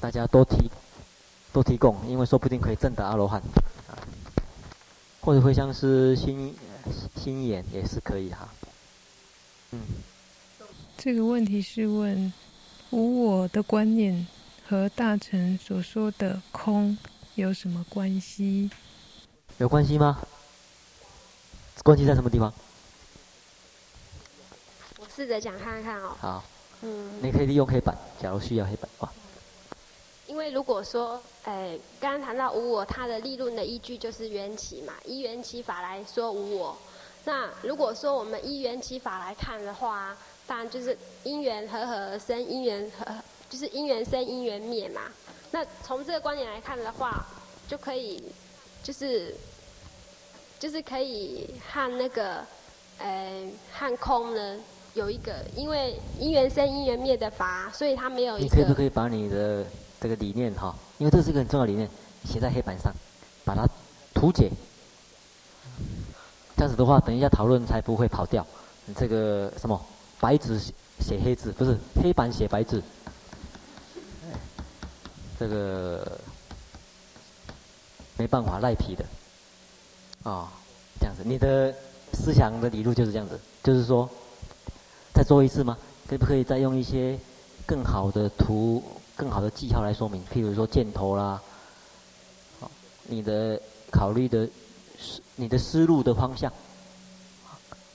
[0.00, 0.70] 大家都提
[1.52, 3.40] 都提供，因为说不定可以证得阿罗汉
[3.88, 3.92] 啊，
[5.20, 6.54] 或者会像是心
[7.16, 8.48] 心眼也是可以哈。
[9.72, 9.80] 嗯，
[10.96, 12.32] 这个问题是问。
[12.94, 14.26] 无我的观念
[14.68, 16.98] 和大乘所说的空
[17.34, 18.70] 有什么关系？
[19.58, 20.20] 有关系吗？
[21.82, 22.52] 关系在什么地方？
[24.98, 26.16] 我试着讲看看哦。
[26.20, 26.44] 好。
[26.82, 27.20] 嗯。
[27.22, 29.12] 你可以利用黑板，假如需要黑板的话。
[30.26, 36.76] 因为如果说，哎，刚刚谈到无我，它的立论的依据就是缘起嘛，依缘起法来说无我。
[37.24, 40.16] 那如果说我们依缘起法来看的话。
[40.44, 43.06] 当然就是因缘和合而生，因缘和
[43.48, 45.02] 就是因缘生，因缘灭嘛。
[45.52, 47.24] 那从这个观点来看的话，
[47.68, 48.22] 就可以
[48.82, 49.36] 就是
[50.58, 52.44] 就是可以和那个
[52.98, 54.58] 呃和空呢
[54.94, 58.56] 有一个，因为因缘生因缘灭的法，所以它没有一个。
[58.56, 59.64] 你可不可以把你的
[60.00, 61.88] 这个理念哈，因为这是一个很重要的理念，
[62.24, 62.92] 写在黑板上，
[63.44, 63.68] 把它
[64.12, 64.50] 图解。
[66.56, 68.46] 这样子的话，等一下讨论才不会跑掉。
[68.86, 69.80] 你这个什么？
[70.20, 70.56] 白纸
[71.00, 72.80] 写黑字，不是黑板写白字。
[75.42, 76.20] 这个
[78.16, 79.04] 没办法赖皮的，
[80.22, 80.48] 啊、哦，
[81.00, 81.74] 这样子，你的
[82.12, 84.08] 思想的理路就是这样子，就是说，
[85.12, 85.76] 再做一次吗？
[86.06, 87.18] 可不可以再用一些
[87.66, 88.80] 更好的图、
[89.16, 90.24] 更好的技巧来说明？
[90.32, 91.42] 譬如说箭头啦，
[93.08, 94.46] 你的考虑的
[94.96, 96.52] 思、你的思路的方向。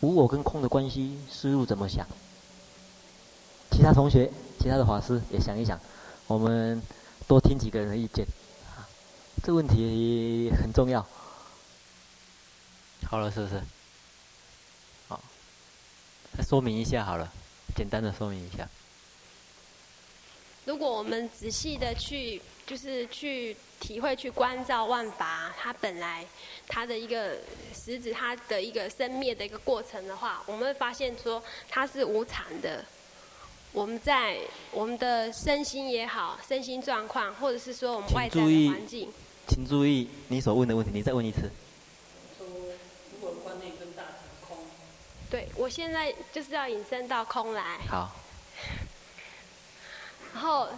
[0.02, 2.06] 无我跟空的关系，思路怎么想？
[3.72, 4.30] 其他同学、
[4.60, 5.80] 其他的法师也想一想，
[6.28, 6.82] 我们
[7.28, 8.26] 多听几个人的意见，
[8.76, 8.88] 啊，
[9.44, 11.06] 这问题很重要。
[13.06, 13.62] 好了，是不是？
[15.10, 15.22] 好，
[16.38, 17.30] 再说明一下好了，
[17.76, 18.68] 简单的说明一下。
[20.64, 26.26] 如果我们仔细的去，就是去体会、去关照万法，它本来
[26.66, 27.38] 它的一个
[27.74, 32.86] 实质、它的一个生灭的一个过程的话，我们会发现说它是无常的。
[33.78, 34.38] 我们在
[34.72, 39.08] 我们的身心也好，身心状况，或者是说我们外在的环境，
[39.48, 41.52] 请注意你所问的问题，你再问一次。
[45.30, 47.78] 对，我现在就是要引申到空来。
[47.88, 48.16] 好。
[50.34, 50.70] 然后，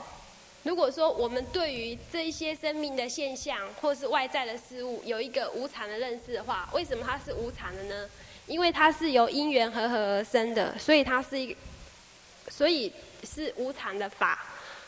[0.64, 8.10] 如果说我们对于这一些生命的现象，或是外在的事物，有一个无常的认识的话，为什么它是无常的呢？
[8.46, 11.56] 因为它是由因缘和合而生的，所以它是一个，
[12.60, 12.92] 所以
[13.24, 14.38] 是无常的法。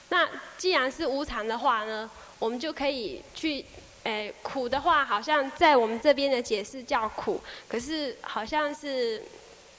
[0.09, 3.65] 那既然是无常的话呢，我们就可以去，
[4.03, 9.23] 诶，苦的话，好像在我们这边的解释叫苦，可是好像是，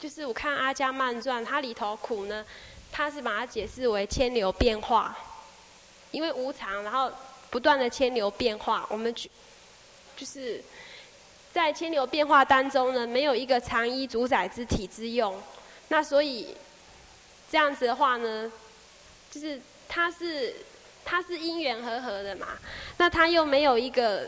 [0.01, 2.43] 就是我看《阿迦曼传》，它里头苦呢。
[2.91, 5.17] 他是把它解释为迁流变化，
[6.13, 7.11] 因为无常，然后
[7.51, 9.31] 不断的迁流变化，我们去
[10.15, 10.63] 就是
[11.53, 15.39] 在千流变化当中呢，没有一个常依主宰之体之用，
[15.89, 16.55] 那所以
[17.53, 18.51] 这样子的话呢，
[19.31, 20.55] 就是它是
[21.05, 22.47] 它是因缘和合的嘛，
[22.97, 24.27] 那它又没有一个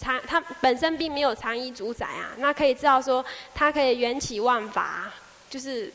[0.00, 3.22] 常，它本身并没有长依主宰啊，那可以知道说，
[3.54, 5.12] 它可以缘起万法，
[5.50, 5.92] 就是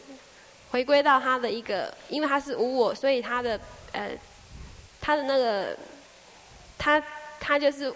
[0.70, 3.60] 回归到它的一个，因为它是无我，所以它的
[3.94, 4.16] 呃，
[5.02, 5.76] 它的那个，
[6.78, 7.04] 它
[7.40, 7.92] 它就是。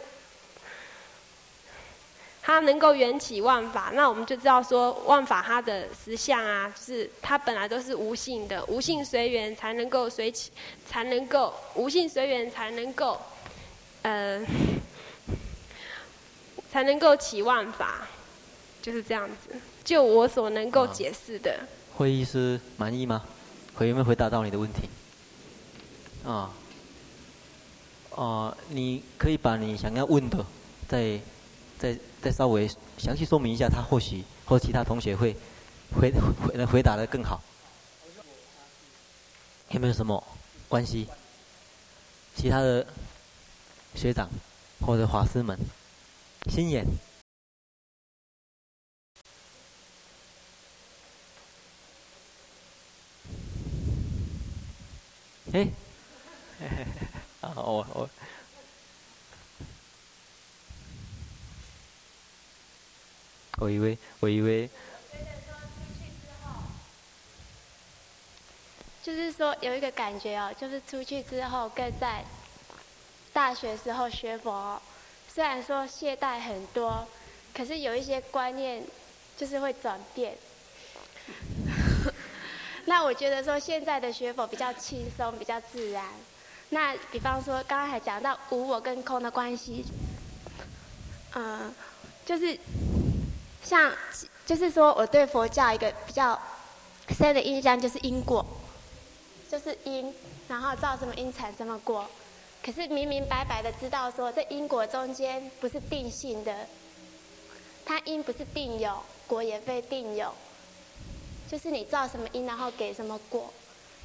[2.44, 10.52] 它能够缘起万法，那我们就知道说，万法它的实相啊，是它本来都是无性的，无性随缘才能够随起，
[10.88, 13.22] 才能够无性随缘才能够，
[14.02, 14.44] 呃，
[16.72, 18.08] 才能够起万法，
[18.82, 19.56] 就是这样子。
[19.84, 21.60] 就我所能够解释的。
[21.96, 23.24] 会议师满意吗？
[23.76, 24.90] 回有没有回答到你的问题？
[26.26, 26.52] 啊，
[28.10, 30.44] 哦，你可以把你想要问的
[30.88, 31.20] 再
[31.78, 31.96] 再。
[32.22, 35.36] 再稍微详细说明一下，他或许或其他同学会
[36.00, 37.42] 回回能回答的更好。
[39.70, 40.24] 有没有什么
[40.68, 41.08] 关系？
[42.36, 42.86] 其他的
[43.96, 44.30] 学长
[44.86, 45.58] 或者法师们，
[46.50, 46.86] 心眼。
[55.54, 55.68] 哎，
[57.42, 58.10] 啊， 我我。
[63.62, 64.68] 我以为，我以为，
[69.04, 72.26] 就是说有一个感觉哦，就是出去之后跟在
[73.32, 74.82] 大学时候学佛，
[75.32, 77.08] 虽然说懈怠很多，
[77.54, 78.84] 可是有一些观念
[79.38, 80.36] 就是会转变。
[82.86, 86.04] 那我觉得说现在的学佛比较轻松，比较自然。
[86.70, 89.86] 那比方说刚刚还讲到无我跟空的关系，
[91.36, 91.72] 嗯，
[92.26, 92.58] 就是。
[93.72, 93.90] 像，
[94.46, 96.38] 就是说，我对佛教一个比较
[97.18, 98.46] 深的印象就是因果，
[99.50, 100.14] 就是因，
[100.50, 102.06] 然后造什么因产什么果。
[102.62, 106.68] 可是明明白白的知道说，这因果中间不是定性的，
[107.86, 110.34] 它因不是定有，果也非定有，
[111.50, 113.54] 就是你造什么因，然后给什么果。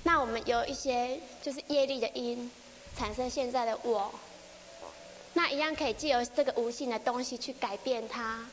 [0.04, 2.48] 那我们有一些就是业力的因，
[2.96, 4.14] 产生现在的我，
[5.32, 8.46] 那一样可以借由这个无性的东西去改变它。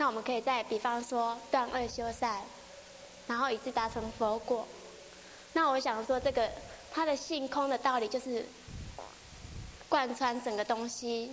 [0.00, 2.40] 那我们可以再比方说断恶修善，
[3.26, 4.64] 然后以致达成佛果。
[5.54, 6.48] 那我想说，这个
[6.92, 8.46] 它的性空的道理就是
[9.88, 11.32] 贯穿整个东西，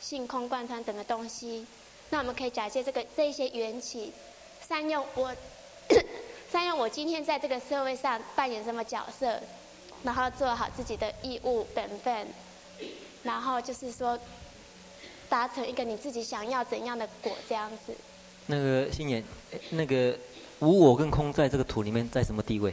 [0.00, 1.66] 性空贯穿整个东西。
[2.08, 4.10] 那我们可以假借这个这一些缘起，
[4.66, 5.34] 善用我，
[6.50, 9.38] 善用我今天在这个社会上扮演什么角色，
[10.02, 12.26] 然后做好自己的义务本分，
[13.22, 14.18] 然后就是说。
[15.32, 17.94] 达成一个你自己想要怎样的果，这样子。
[18.44, 19.24] 那个心眼，
[19.70, 20.14] 那个
[20.58, 22.70] 无我跟空在这个图里面在什么地位？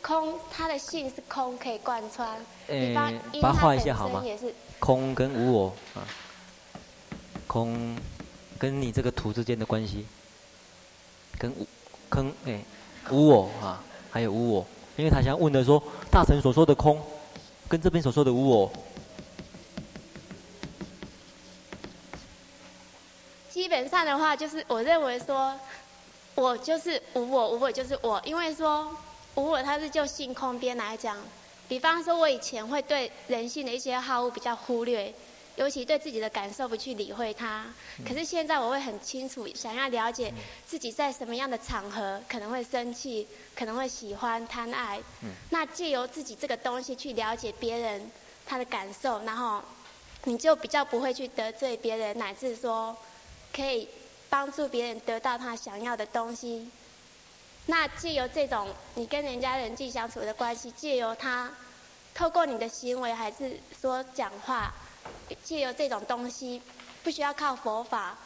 [0.00, 2.26] 空，它的性是空，可以贯穿。
[2.68, 2.94] 呃，
[3.42, 4.24] 把它画一下好吗？
[4.78, 6.08] 空跟无我啊，
[7.46, 7.94] 空
[8.58, 10.06] 跟你这个图之间的关系，
[11.38, 11.66] 跟无
[12.08, 12.58] 空哎
[13.10, 16.98] 无我啊，还有无我，因为他想问的说，大乘所说的空，
[17.68, 18.72] 跟这边所说的无我。
[23.54, 25.56] 基本上的话，就是我认为说，
[26.34, 28.20] 我就是无我，无我就是我。
[28.24, 28.90] 因为说
[29.36, 31.16] 无我，它是就性空边来讲。
[31.68, 35.14] 比方说，我以前会对人性的一些好恶比较忽略，
[35.54, 37.66] 尤其对自己的感受不去理会它。
[38.04, 40.34] 可是现在我会很清楚，想要了解
[40.66, 45.00] 自己在什么样的场合可能会生气，可能会喜欢贪爱。
[45.50, 48.10] 那借由自己这个东西去了解别人
[48.44, 49.62] 他的感受，然后
[50.24, 52.96] 你就比较不会去得罪别人，乃至说。
[53.54, 53.88] 可以
[54.28, 56.68] 帮助别人得到他想要的东西。
[57.66, 61.50] 那借由这种你跟人家人际相处的关系，借由他
[62.14, 64.74] 透过你的行为还是说讲话，
[65.42, 66.60] 借由这种东西，
[67.02, 68.18] 不需要靠佛法，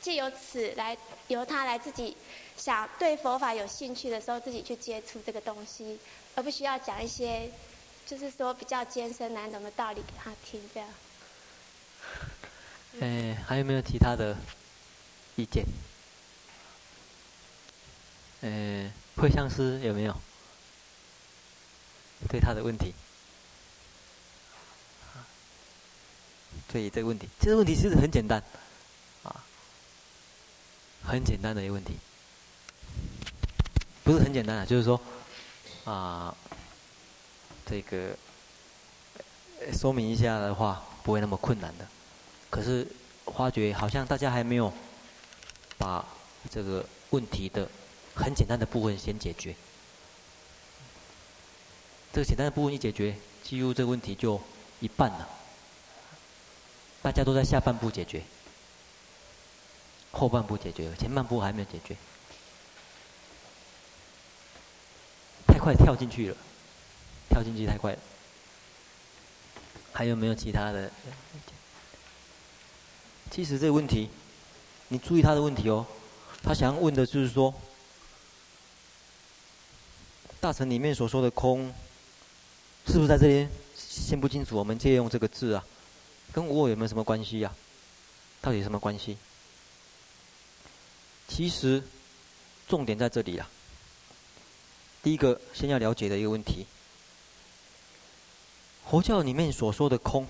[0.00, 0.96] 借由此来
[1.28, 2.16] 由他来自己
[2.56, 5.98] 想对佛法有兴趣的时候，自己去接触这个东西，
[6.34, 7.50] 而不需要讲一些
[8.06, 10.88] 就是说比较艰深难懂的道理给他听这样。
[13.00, 14.34] 哎，还有没有其他的
[15.34, 15.66] 意见？
[18.40, 20.16] 呃，会相师有没有
[22.28, 22.94] 对他的问题？
[26.68, 28.42] 对这个问题，这个问题其实很简单，
[29.22, 29.44] 啊，
[31.04, 31.98] 很简单的一个问题，
[34.04, 34.98] 不是很简单啊，就是说，
[35.84, 36.34] 啊，
[37.66, 38.16] 这个
[39.72, 41.86] 说明一下的话，不会那么困难的。
[42.48, 42.86] 可是，
[43.26, 44.72] 发觉好像大家还没有
[45.76, 46.04] 把
[46.48, 47.68] 这个问题的
[48.14, 49.54] 很简单的部分先解决。
[52.12, 54.40] 这个简单的部分一解决，几乎这个问题就
[54.80, 55.28] 一半了。
[57.02, 58.22] 大家都在下半部解决，
[60.12, 61.94] 后半部解决，前半部还没有解决，
[65.46, 66.36] 太快跳进去了，
[67.28, 67.98] 跳进去太快了。
[69.92, 70.90] 还有没有其他的？
[73.36, 74.08] 其实这个问题，
[74.88, 75.84] 你注意他的问题哦，
[76.42, 77.52] 他想要问的就是说，
[80.40, 81.70] 大乘里面所说的空，
[82.86, 83.50] 是不是在这边？
[83.76, 85.62] 先不清楚，我们借用这个字啊，
[86.32, 87.54] 跟我有没有什么关系呀？
[88.40, 89.18] 到底什么关系？
[91.28, 91.84] 其实
[92.66, 93.46] 重点在这里啊。
[95.02, 96.64] 第一个，先要了解的一个问题。
[98.88, 100.26] 佛教里面所说的空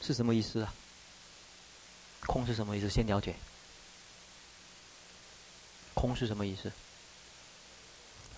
[0.00, 0.72] 是什么意思啊？
[2.26, 2.88] 空是什么意思？
[2.88, 3.34] 先了解。
[5.94, 6.70] 空是什么意思？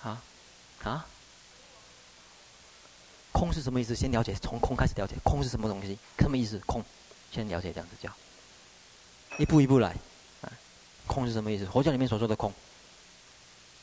[0.02, 0.22] 啊？
[0.82, 1.06] 啊？
[3.32, 3.94] 空是什么意思？
[3.94, 5.14] 先了解，从空开始了解。
[5.24, 5.98] 空是什么东西？
[6.18, 6.58] 什么意思？
[6.60, 6.84] 空，
[7.32, 8.12] 先了解这样子叫。
[9.38, 9.94] 一步一步来。
[10.42, 10.52] 啊，
[11.06, 11.66] 空是什么意思？
[11.66, 12.52] 佛教里面所说的空，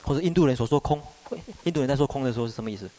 [0.03, 1.01] 或者印度人所说空，
[1.63, 2.89] 印度人在说空的时候是什么意思？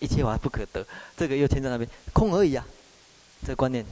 [0.00, 0.86] 一切法不可得，
[1.16, 2.66] 这个又牵在那边，空而已啊，
[3.46, 3.84] 这观念。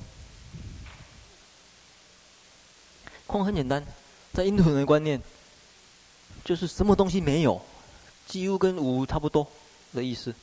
[3.27, 3.85] 空很简单，
[4.33, 5.21] 在印度人的观念，
[6.45, 7.61] 就是什么东西没有，
[8.27, 9.47] 几乎跟无差不多
[9.93, 10.35] 的意思，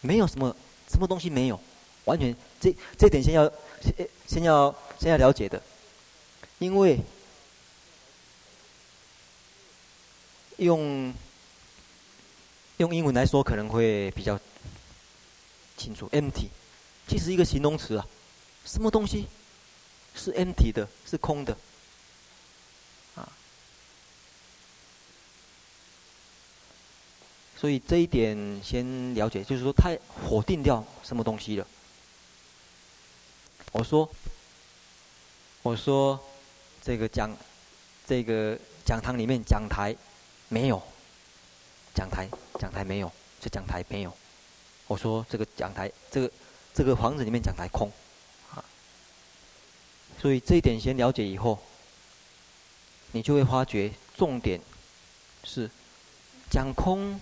[0.00, 0.54] 没有什么
[0.88, 1.60] 什么东西没有，
[2.04, 3.50] 完全这这点先要
[3.80, 5.62] 先先要先要了解的，
[6.58, 7.00] 因为
[10.58, 11.12] 用
[12.76, 14.38] 用英文来说可能会比较。
[15.78, 16.48] 清楚，empty，
[17.06, 18.06] 其实一个形容词啊，
[18.66, 19.26] 什么东西？
[20.14, 21.54] 是 empty 的，是空的，
[23.14, 23.28] 啊，
[27.54, 29.94] 所以这一点先了解，就是说，他
[30.26, 31.66] 否定掉什么东西了。
[33.72, 34.10] 我说，
[35.62, 36.18] 我说，
[36.82, 37.36] 这个讲，
[38.06, 39.94] 这个讲堂里面讲台
[40.48, 40.82] 没有，
[41.94, 42.26] 讲台
[42.58, 44.16] 讲台没有，这讲台没有。
[44.86, 46.32] 我说这个讲台，这个
[46.72, 47.92] 这个房子里面讲台空，
[50.26, 51.56] 所以这一点先了解以后，
[53.12, 54.60] 你就会发觉重点
[55.44, 55.70] 是
[56.50, 57.16] 讲空。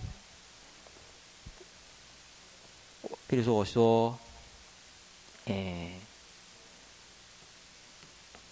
[3.27, 4.17] 比如说我说，
[5.45, 5.91] 哎，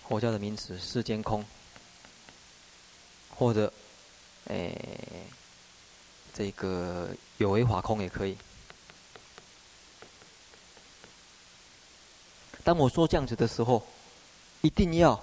[0.07, 1.43] 佛教的名词世间空，
[3.31, 3.73] 或者
[4.49, 4.71] 哎，
[6.31, 8.37] 这个有为法空也可以。
[12.63, 13.83] 当我说这样子的时候，
[14.63, 15.21] 一定要，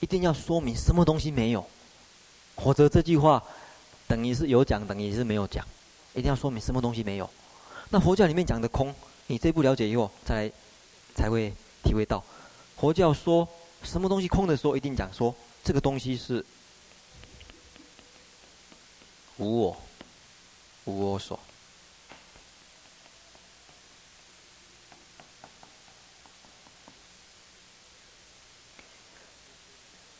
[0.00, 1.64] 一定要说明什么东西没有，
[2.56, 3.40] 否则这句话
[4.08, 5.64] 等于是有讲，等于是没有讲。
[6.14, 7.30] 一定要说明什么东西没有。
[7.90, 8.92] 那佛教里面讲的空，
[9.28, 10.52] 你这一步了解以后，再来
[11.14, 11.52] 才会
[11.84, 12.22] 体会到，
[12.76, 13.48] 佛教说
[13.84, 16.44] 什么东西空的时候，一定讲说这个东西是
[19.36, 19.76] 无我，
[20.86, 21.38] 无我所。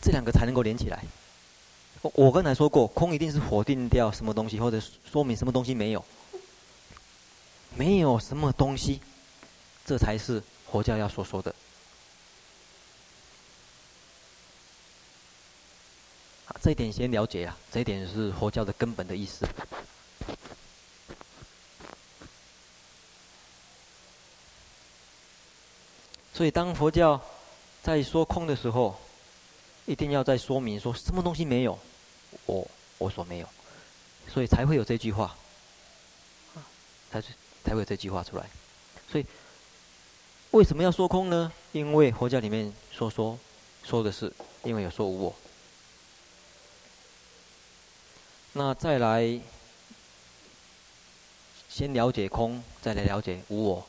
[0.03, 1.05] 这两个才能够连起来。
[2.03, 6.05] 我我刚才说过，空一定是否定掉什么东西，或者说明什么东西没有，
[7.77, 9.01] 没有什么东西，
[9.87, 11.55] 这才是佛教要所说的。
[16.49, 19.47] 啊，这一点先了解啊，这一点是佛教的根本的意思。
[26.35, 27.21] 所以，当佛教
[27.85, 28.99] 在说空的时候，
[29.85, 31.79] 一定要再说明说什么东西没有，
[32.47, 32.67] 我
[32.99, 33.49] 我所没有，
[34.33, 35.37] 所以才会有这句话，
[37.11, 37.21] 才
[37.65, 38.49] 才会有这句话出来。
[39.11, 39.27] 所以
[40.53, 41.53] 为什么要说空呢？
[41.73, 43.37] 因为佛教里面说说
[43.83, 45.35] 说的是，因为有说无我。
[48.53, 49.41] 那再来
[51.69, 53.87] 先了解空，再来了解无我。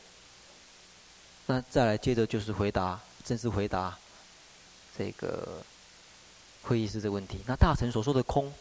[1.45, 3.95] 那再来接着就是回答，正式回答
[4.97, 5.63] 这个。
[6.63, 8.51] 会议室这个问题，那大乘所说的空，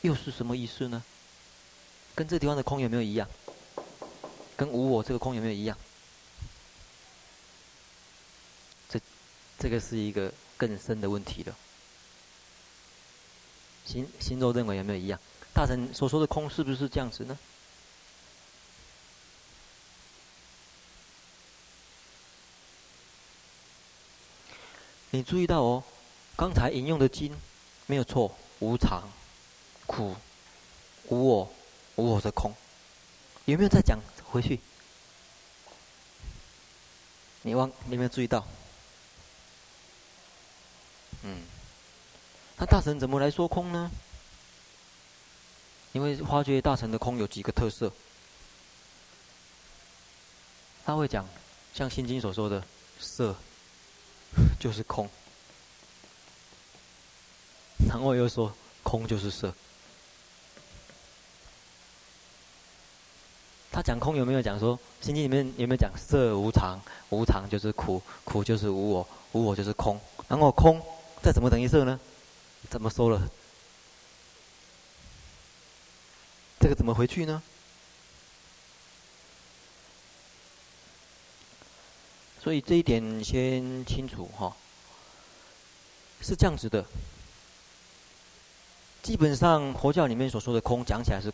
[0.00, 1.04] 又是什么意思呢？
[2.14, 3.28] 跟这地方的空有没有一样？
[4.56, 5.76] 跟无我这个空有没有一样？
[8.88, 8.98] 这
[9.58, 11.54] 这个是一个更深的问题了。
[13.84, 15.20] 心心中认为有没有一样？
[15.52, 17.38] 大乘所说的空是不是这样子呢？
[25.16, 25.82] 你注意到哦，
[26.36, 27.34] 刚才引用的经
[27.86, 29.02] 没有错，无常、
[29.86, 30.14] 苦、
[31.08, 31.50] 无我、
[31.94, 32.54] 无我的空，
[33.46, 33.98] 有没有再讲
[34.30, 34.60] 回去？
[37.40, 38.46] 你忘，你有没有注意到？
[41.22, 41.46] 嗯，
[42.58, 43.90] 那大乘怎么来说空呢？
[45.92, 47.90] 因为发觉大乘的空有几个特色，
[50.84, 51.26] 他会讲，
[51.72, 52.62] 像《心经》所说的
[53.00, 53.34] “色”
[54.60, 55.08] 就是空，
[57.88, 59.52] 然后又说“空就是色”。
[63.72, 66.80] 他讲空有没有讲说《心经》里面有没有讲“色无常，
[67.10, 70.80] 无常就是苦，苦就是无我，无我就是空”，然后空
[71.22, 72.00] 再怎么等于色呢？
[72.70, 73.20] 怎么说了？
[76.58, 77.42] 这个怎么回去呢？
[82.46, 84.56] 所以这一点先清楚哈，
[86.20, 86.84] 是这样子的。
[89.02, 91.28] 基本上佛教里面所说的空，讲起来是，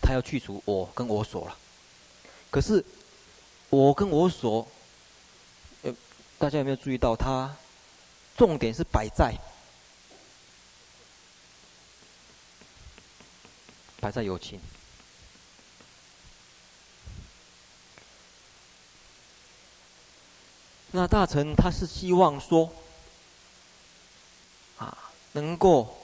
[0.00, 1.54] 他要去除我跟我所了。
[2.50, 2.82] 可是
[3.68, 4.66] 我跟我所，
[5.82, 5.94] 呃，
[6.38, 7.54] 大家有没有注意到，它
[8.34, 9.36] 重点是摆在。
[14.00, 14.58] 摆在有情，
[20.98, 22.68] 那大臣他是希望说，
[24.78, 24.98] 啊，
[25.30, 25.96] 能够，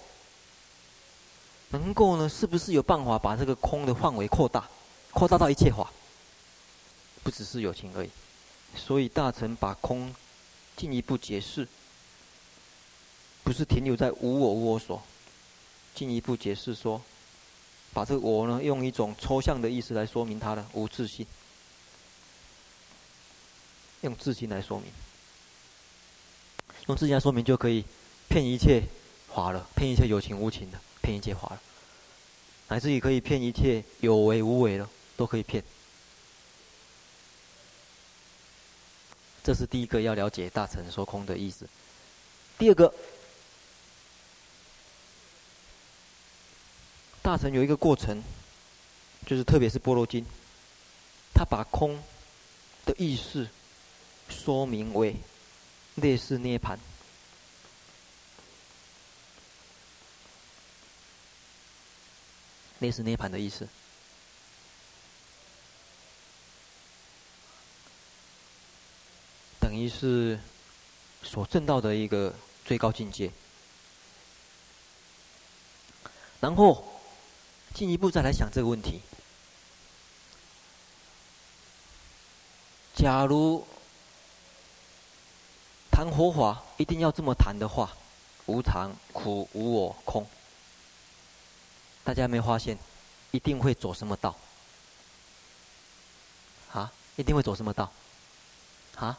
[1.71, 4.69] 能够呢，是不是有办法把这个空的范围扩大，
[5.11, 5.91] 扩大到一切法，
[7.25, 8.11] 不只是有情而已。
[8.77, 10.15] 所以大臣把空
[10.77, 11.67] 进一步解释，
[13.43, 15.03] 不是停留在无我无我所，
[15.93, 17.03] 进一步解释说。
[17.93, 21.27] 把这个“我”呢，用一种抽象的意思来说明它的无自性，
[24.05, 24.91] 用自性来说明，
[26.87, 27.85] 用自性来说明就可以
[28.29, 28.83] 骗一切
[29.35, 31.61] 法了，骗一切有情无情的，骗一切法了，
[32.69, 35.63] 乃至于可以骗一切有为无为的，都可以骗。
[39.43, 41.69] 这是第一个要了解大乘说空的意思。
[42.59, 42.93] 第二个。
[47.23, 48.23] 大乘有一个过程，
[49.25, 50.23] 就是特别是《般若经》，
[51.33, 51.99] 他把空
[52.85, 53.49] 的意思
[54.29, 55.17] 说明为
[55.97, 56.79] 类似涅槃，
[62.79, 63.69] 类似涅槃的意思，
[69.61, 70.39] 等于是
[71.23, 73.31] 所证到的一个最高境界，
[76.41, 76.91] 然后。
[77.75, 79.01] 进一步再来想这个问题：
[82.95, 83.67] 假如
[85.95, 87.89] 谈佛法一定要这么谈的话，
[88.47, 90.27] 无常、苦、无我、空，
[92.03, 92.77] 大家有没有发现，
[93.31, 94.35] 一定会走什么道？
[96.73, 97.93] 啊，一定会走什么道？
[98.97, 99.17] 啊，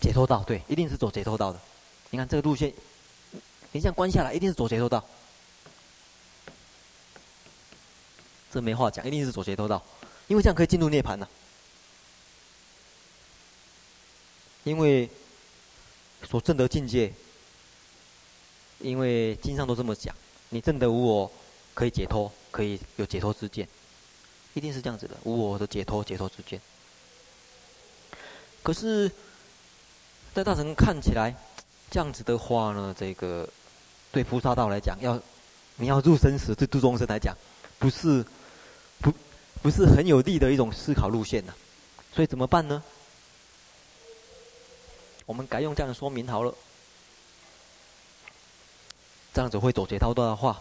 [0.00, 1.60] 解脱道，对，一定是走解脱道的。
[2.08, 2.72] 你看这个路线，
[3.72, 5.04] 你这样关下来，一定是走解脱道。
[8.50, 9.84] 这没话讲，一定是走解脱道，
[10.26, 11.28] 因为这样可以进入涅槃呐。
[14.64, 15.10] 因为
[16.28, 17.12] 所证得境界，
[18.78, 20.14] 因为经上都这么讲，
[20.48, 21.32] 你证得无我，
[21.74, 23.68] 可以解脱，可以有解脱之见，
[24.54, 26.60] 一定是这样子的，无我的解脱，解脱之见。
[28.62, 29.10] 可是，
[30.34, 31.34] 在大乘看起来，
[31.90, 33.48] 这样子的话呢，这个
[34.12, 35.20] 对菩萨道来讲，要
[35.76, 37.36] 你要入生死，对度众生来讲，
[37.78, 38.24] 不是。
[39.02, 39.10] 不，
[39.62, 41.54] 不是很有利的一种思考路线呢、
[42.12, 42.82] 所以怎么办呢？
[45.30, 46.52] 我们改用这样的说明好了，
[49.32, 50.60] 这样子会走解套道的话，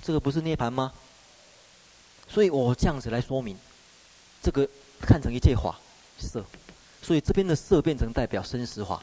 [0.00, 0.92] 这个不是涅槃吗？
[2.28, 3.58] 所以我这样子来说明，
[4.40, 4.68] 这个
[5.00, 5.80] 看成一切法
[6.16, 6.44] 色，
[7.02, 9.02] 所以这边的色变成代表生死法，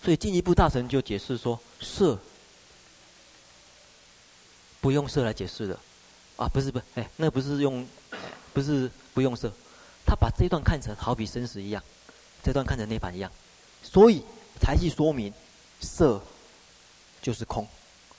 [0.00, 2.16] 所以进一步大神就解释说色。
[4.80, 5.76] 不用色来解释的，
[6.36, 7.84] 啊，不是不是，哎，那不是用，
[8.58, 9.52] 不是不用色，
[10.04, 11.80] 他把这一段看成好比生死一样，
[12.42, 13.30] 这段看成涅槃一样，
[13.84, 14.24] 所以
[14.60, 15.32] 才去说明
[15.80, 16.20] 色
[17.22, 17.64] 就是空，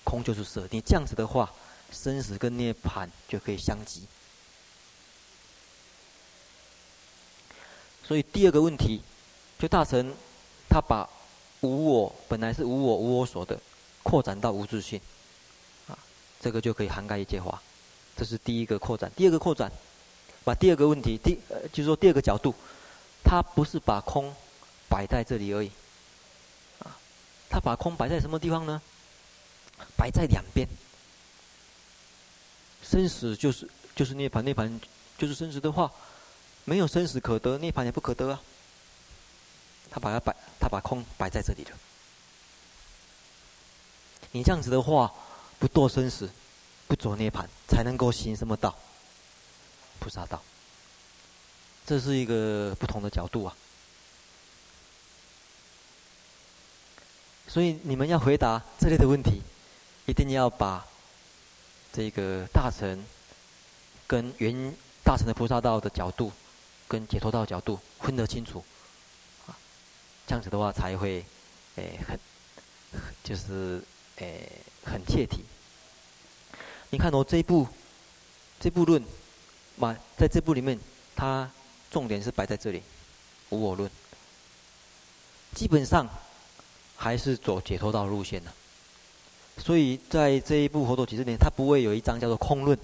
[0.06, 0.66] 空就是色。
[0.72, 1.52] 你这样子的话，
[1.92, 4.04] 生死跟涅槃就可以相即。
[8.08, 9.02] 所以第二个问题，
[9.60, 10.16] 就大乘
[10.70, 11.06] 他把
[11.60, 13.60] 无我本来是无我无我所的，
[14.04, 15.02] 扩展到无自性。
[15.90, 16.00] 啊
[16.40, 17.62] 这个就可以涵盖一切法，
[18.16, 19.12] 这是第一个扩展。
[19.18, 19.70] 第二个扩展，
[20.44, 22.54] 把第二个问题，第呃，就是说第二个角度，
[23.24, 24.34] 它不是把空
[24.88, 25.72] 摆在这里而已。
[26.80, 26.98] 啊，
[27.50, 28.82] 他把空摆在什么地方呢？
[29.98, 30.68] 摆在两边。
[32.82, 34.80] 生死就是就是涅槃，涅槃
[35.18, 35.92] 就是生死的话，
[36.66, 38.42] 没有生死可得，涅槃也不可得啊。
[39.92, 41.72] 他把它摆，他把空摆在这里了。
[44.32, 45.12] 你这样子的话，
[45.60, 46.30] 不堕生死，
[46.88, 48.76] 不走涅槃，才能够行什么道？
[50.00, 50.42] 菩萨道。
[51.86, 53.56] 这是一个不同的角度啊。
[57.48, 59.42] 所以你们要回答这类的问题，
[60.06, 60.86] 一定要把。
[61.92, 63.04] 这个大乘
[64.06, 64.72] 跟原
[65.04, 66.32] 大乘的菩萨道的角度，
[66.88, 68.64] 跟解脱道角度分得清楚，
[69.48, 69.58] 啊，
[70.28, 71.26] 这样子的话才会，
[71.78, 72.20] 诶很，
[73.24, 73.84] 就是
[74.18, 74.48] 诶
[74.86, 75.44] 很切题。
[76.92, 77.68] 你看哦，这一部
[78.60, 79.04] 这部论，
[79.80, 80.78] 嘛，在这部里面，
[81.16, 81.50] 它
[81.90, 82.84] 重点是摆在这里，
[83.50, 83.90] 无我论，
[85.56, 86.08] 基本上
[86.98, 88.52] 还是走解脱道路线的。
[89.58, 92.78] 所以在这一部《佛陀几十年》，它不会有一章叫做空论，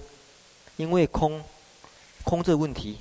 [0.76, 1.42] 因为空，
[2.24, 2.98] 空这个问题，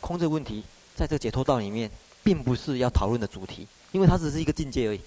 [0.00, 0.62] 空这个问题，
[0.94, 1.90] 在这解脱道里面，
[2.22, 5.00] 并不是要讨论的主题，因为它只是一个境界而已，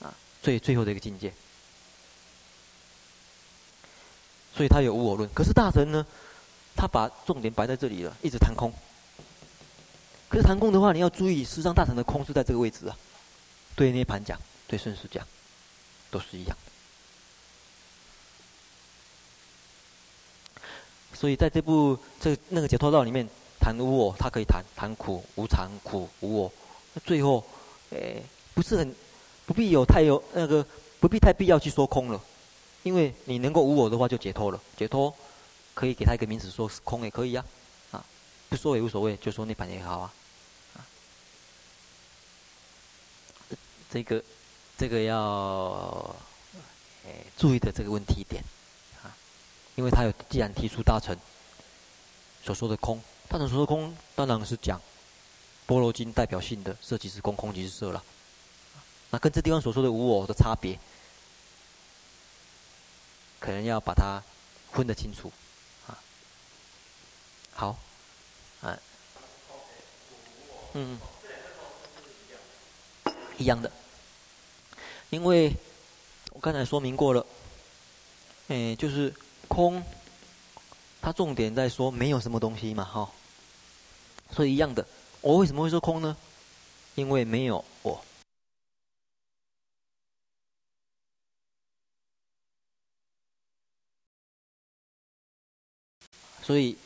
[0.00, 0.12] 啊，
[0.42, 1.32] 最最后的一个境界。
[4.54, 6.06] 所以它有无我论，可是大乘呢，
[6.76, 8.72] 他把重点摆在这里了，一直谈空。
[10.28, 12.96] 可是谈空的话，你要注意，事实上大乘的空是在这个位置啊，
[13.76, 15.26] 对涅槃讲，对生死讲，
[16.10, 16.56] 都是一样。
[21.12, 23.28] 所以在这部这那个解脱道里面
[23.60, 26.52] 谈无我，他可以谈谈苦无常、苦无我。
[27.04, 27.44] 最后，
[27.90, 28.22] 诶，
[28.54, 28.94] 不是很
[29.46, 30.66] 不必有太有那个
[30.98, 32.20] 不必太必要去说空了，
[32.82, 34.60] 因为你能够无我的话就解脱了。
[34.76, 35.14] 解脱
[35.74, 37.44] 可以给他一个名词说是空也可以呀，
[37.90, 38.04] 啊，啊，
[38.48, 40.12] 不说也无所谓，就说涅槃也好啊。
[40.74, 40.84] 啊，
[43.90, 44.22] 这个
[44.76, 46.14] 这个要
[47.04, 48.42] 诶注意的这个问题点。
[49.02, 49.10] 啊
[49.74, 51.16] 因为他有，既然提出大乘
[52.44, 54.78] 所说的空，大乘所说的空，当然是讲
[55.66, 58.04] 《般若经》代表性的色即是空，空即是色了。
[59.08, 60.78] 那跟这地方所说的无我的差别，
[63.40, 64.22] 可能要把它
[64.72, 65.32] 分得清楚。
[67.54, 67.78] 好，
[68.60, 68.78] 啊，
[70.74, 70.98] 嗯，
[73.38, 73.70] 一样的，
[75.10, 75.52] 因为
[76.32, 77.26] 我刚才说明过了，
[78.48, 79.12] 哎，就是。
[79.48, 79.84] 空，
[81.02, 83.10] 它重点在说没有什么东西嘛，哈。
[84.30, 84.86] 所以一样的，
[85.20, 86.16] 我为什么会说空呢？
[86.94, 88.02] 因为没有我。
[96.42, 96.78] 所以，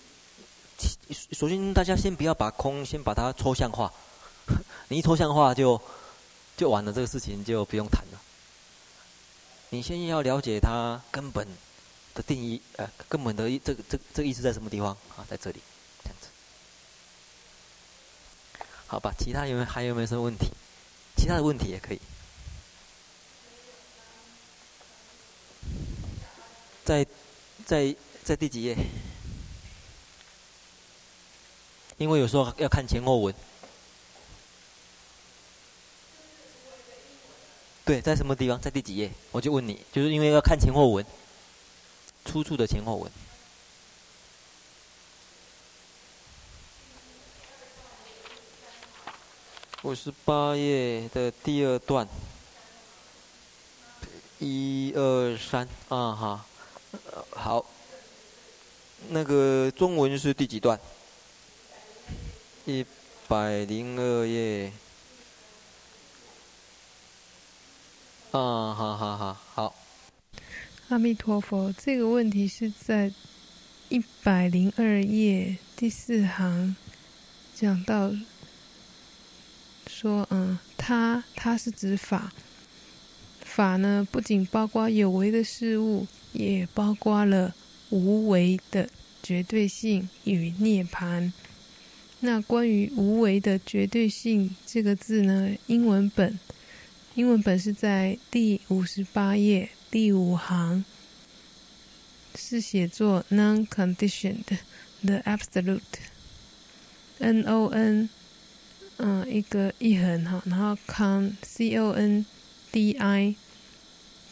[1.32, 3.92] 首先大家先不要把空先把它抽象化，
[4.88, 5.80] 你一抽象化就
[6.56, 8.20] 就完了，这个事情就不用谈了。
[9.70, 11.46] 你先要了解它根本。
[12.16, 15.26] 的定义，呃，根本的，这个这这个意思在什么地方啊？
[15.28, 15.60] 在这里，
[16.02, 16.28] 这样子。
[18.86, 20.46] 好吧，其他有没有还有没有什么问题？
[21.18, 22.00] 其他的问题也可以。
[26.86, 27.06] 在
[27.66, 28.74] 在在第几页？
[31.98, 33.34] 因为有时候要看前后文。
[37.84, 38.60] 对，在什么地方？
[38.60, 39.10] 在第几页？
[39.30, 41.04] 我就问你，就是因为要看前后文。
[42.24, 43.12] 出处的前后文，
[49.82, 52.08] 五十八页的第二段，
[54.40, 56.46] 一二三啊哈，
[57.30, 57.64] 好，
[59.10, 60.76] 那个中文是第几段？
[62.68, 62.84] 一
[63.28, 64.72] 百零二页，
[68.32, 69.76] 啊哈哈哈，好。
[70.88, 73.12] 阿弥陀佛，这个问题是在
[73.88, 76.74] 一百零二页第四行
[77.54, 78.10] 讲到
[79.86, 82.32] 说，嗯，他他是指法，
[83.42, 87.54] 法呢不仅包括有为的事物，也包括了
[87.90, 88.88] 无为的
[89.22, 91.30] 绝对性与涅槃。
[92.20, 96.38] 那关于无为的绝对性这个字呢，英文本
[97.14, 99.68] 英文本是在第五十八页。
[99.88, 100.84] 第五行
[102.34, 104.58] 是写作 non-conditioned
[105.02, 108.08] the absolute，N O N，
[108.96, 112.26] 嗯，一个一横哈，然后 con C O N
[112.72, 113.36] D I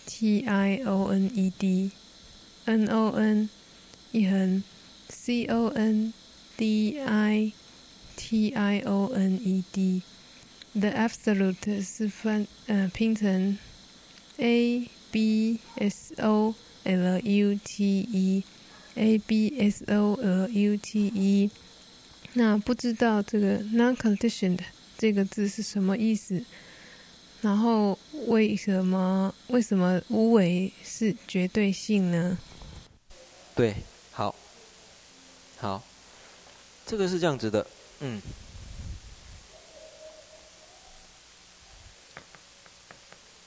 [0.05, 3.49] T I O N E D，N O N
[4.11, 4.65] 一横
[5.09, 6.13] C O N
[6.59, 7.53] D I
[8.17, 13.59] T I O N E D，The Absolute 是翻呃拼成
[14.39, 16.55] A B S O
[16.85, 18.45] L U T E
[18.95, 21.51] A B S O L U T E。
[22.35, 24.59] 那不知道这个 non-conditioned
[24.99, 26.45] 这个字是什么意思？
[27.41, 32.39] 然后为什么为什么无为是绝对性呢？
[33.55, 33.77] 对，
[34.11, 34.35] 好，
[35.59, 35.85] 好，
[36.87, 37.67] 这个是这样子的，
[38.07, 38.21] 嗯，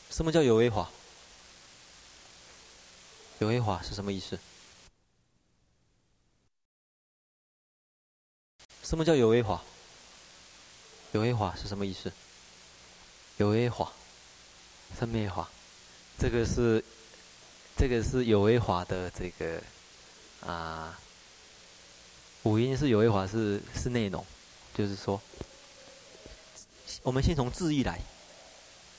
[0.09, 0.89] 什么叫有为法？
[3.37, 4.39] 有为法是什么意思？
[8.81, 9.61] 什么叫有为法？
[11.11, 12.11] 有为法是什么意思？
[13.37, 13.93] 有为法，
[14.97, 15.47] 什么法？
[16.17, 16.83] 这个是，
[17.77, 19.61] 这个是有为法的这个。
[20.41, 20.99] 啊，
[22.43, 24.25] 五音是有为法，是是内容，
[24.77, 25.19] 就是说，
[27.01, 27.99] 我们先从字意来，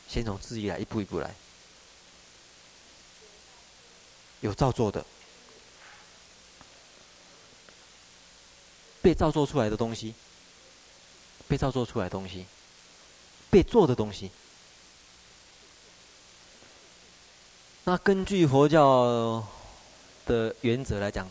[0.08, 1.32] 先从自意来，一步一步来。
[4.40, 5.06] 有造作的，
[9.00, 10.14] 被造作出来的东西，
[11.46, 12.44] 被造作出来的东西，
[13.48, 14.32] 被做的东西。
[17.84, 19.46] 那根据佛教
[20.26, 21.28] 的原则来讲，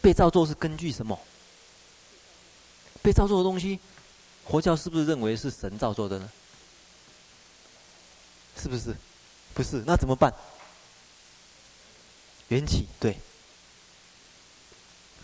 [0.00, 1.16] 被造作是根据什么？
[3.02, 3.78] 被造作的东西，
[4.46, 6.30] 佛教是不是认为是神造作的呢？
[8.56, 8.94] 是不是？
[9.54, 10.32] 不是，那怎么办？
[12.48, 13.18] 缘起，对，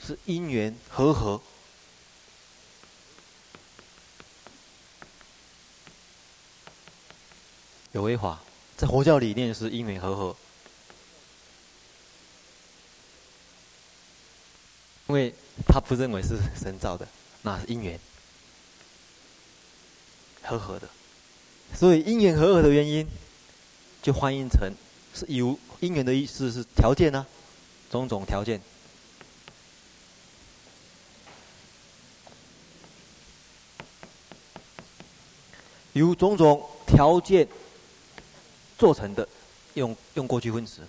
[0.04, 1.40] 是因缘和合，
[7.92, 8.40] 有为法，
[8.76, 10.36] 在佛教理念是因缘和合。
[15.08, 15.34] 因为
[15.66, 17.08] 他不认为是神造的，
[17.42, 17.98] 那是因缘
[20.42, 20.88] 和合的，
[21.74, 23.06] 所以因缘和合的原因，
[24.02, 24.72] 就翻译成
[25.14, 27.26] 是有因缘的意思是条件呢、啊，
[27.90, 28.60] 种种条件，
[35.92, 37.46] 由种种条件
[38.78, 39.28] 做成的，
[39.74, 40.82] 用用过去分词，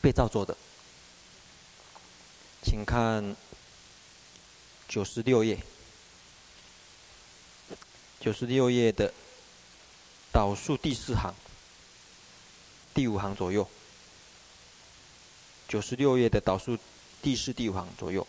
[0.00, 0.56] 被造作的。
[2.62, 3.36] 请看
[4.90, 5.56] 九十六页，
[8.18, 9.14] 九十六页的
[10.32, 11.32] 倒数第四行，
[12.92, 13.70] 第五行左右。
[15.68, 16.76] 九十六页的倒数
[17.22, 18.26] 第四、第五行左右，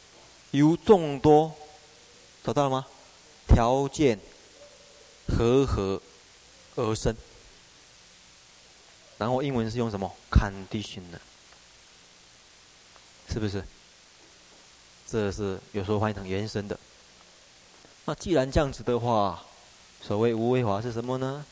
[0.52, 1.52] 由众多
[2.44, 2.86] 找到了吗？
[3.48, 4.20] 条件
[5.28, 6.00] 和合
[6.76, 7.18] 而生。
[9.18, 11.20] 然后英文是用什么？condition 的，
[13.30, 13.66] 是不是？
[15.12, 16.80] 这是有时候翻译成原生的。
[18.06, 19.44] 那既然这样子的话，
[20.02, 21.46] 所谓无为法是什么呢？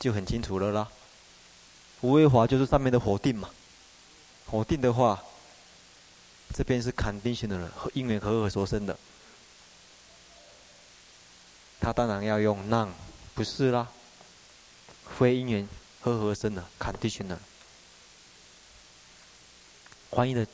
[0.00, 0.88] 就很清楚了啦。
[2.00, 3.50] 无为法就是上面的否定嘛。
[4.50, 5.22] 否定的话，
[6.54, 8.98] 这边是肯定性的人和因缘和合所生的。
[11.78, 12.88] 他当然要用 non，
[13.34, 13.86] 不是啦。
[15.18, 15.68] 非因缘
[16.00, 17.38] 和合生的 condition 的。
[20.10, 20.46] 翻译的。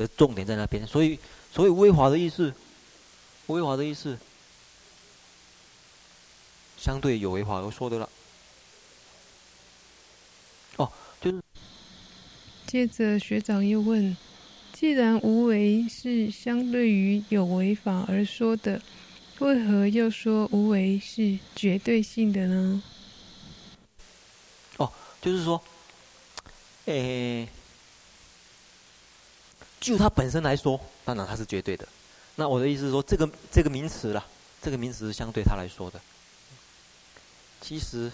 [0.00, 1.18] 的重点在那边，所以，
[1.52, 2.54] 所谓无为法的意思，
[3.46, 4.16] 无为法的意思，
[6.78, 8.08] 相对有为法而说的了。
[10.76, 10.90] 哦，
[11.20, 11.42] 就是。
[12.66, 14.16] 接着学长又问：
[14.72, 18.80] 既然无为是相对于有为法而说的，
[19.40, 22.82] 为何又说无为是绝对性的呢？
[24.78, 24.90] 哦，
[25.20, 25.62] 就是说，
[26.86, 27.46] 诶。
[29.80, 31.88] 就它本身来说，当然它是绝对的。
[32.36, 34.24] 那我的意思是说，这个这个名词啦，
[34.62, 36.00] 这个名词是相对它来说的。
[37.60, 38.10] 其实，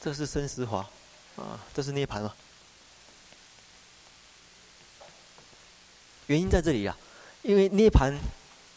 [0.00, 0.88] 这是生死法
[1.36, 2.34] 啊，这是涅槃了。
[6.26, 6.96] 原因在这里呀，
[7.42, 8.14] 因为涅槃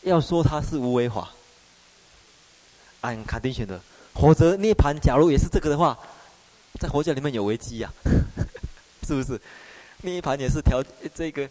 [0.02, 1.32] 要说它是无为法，
[3.02, 3.80] 按 condition 的，
[4.16, 5.98] 否则涅槃假如也是这个的话，
[6.80, 7.92] 在佛教里面有危机呀，
[9.08, 9.40] 是不是？
[10.04, 10.84] 涅槃也是调
[11.16, 11.50] 这个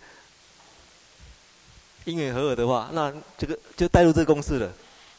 [2.04, 4.72] 因缘和合的话，那这个就带入这个公式了。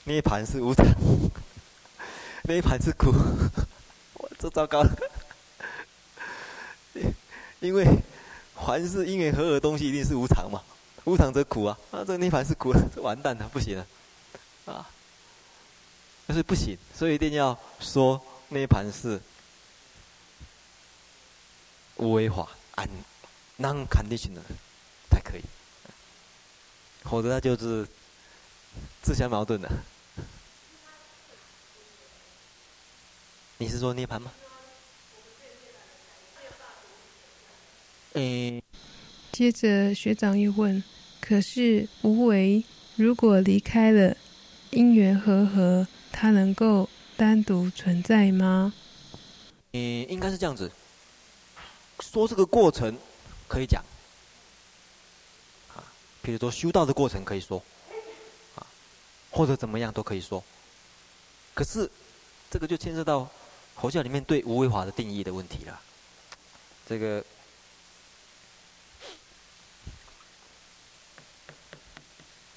[0.06, 0.86] 涅槃是无常，
[2.44, 3.12] 涅槃是苦，
[4.14, 4.90] 我这糟糕了。
[7.60, 7.86] 因为
[8.56, 10.62] 凡是因缘和合的东西，一定是无常嘛，
[11.06, 11.78] 无常则苦啊。
[11.92, 13.88] 啊，这个涅槃是苦，这完蛋了，不行了，
[14.66, 14.88] 啊，
[16.28, 19.20] 但是不行，所以一定要说涅槃是
[21.96, 22.88] 无为法，安。
[23.64, 24.44] Non-conditional
[25.10, 25.42] 才可以，
[27.04, 27.88] 否则他就是
[29.02, 29.70] 自相矛盾的。
[33.58, 34.32] 你是说涅槃吗？
[38.14, 38.62] 诶，
[39.32, 40.84] 接着学长又问：
[41.22, 42.66] 可是无为
[42.98, 44.18] 如果离开了，
[44.72, 48.74] 因缘和合，它能够单独存在吗？
[49.72, 50.70] 嗯，应该是这样子。
[52.02, 52.98] 说这个过程
[53.48, 53.84] 可以讲，
[55.76, 55.84] 啊，
[56.22, 57.64] 比如说修道的过程可以说，
[58.56, 58.66] 啊，
[59.32, 60.44] 或者怎么样都可以说。
[61.54, 61.90] 可是
[62.50, 63.30] 这个就牵涉到
[63.76, 65.82] 佛教里面对无为法的定义的问题了。
[66.88, 67.24] 这个。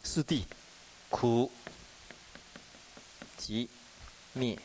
[0.03, 0.45] 四谛，
[1.11, 1.53] 苦、
[3.37, 3.69] 集、
[4.33, 4.59] 灭、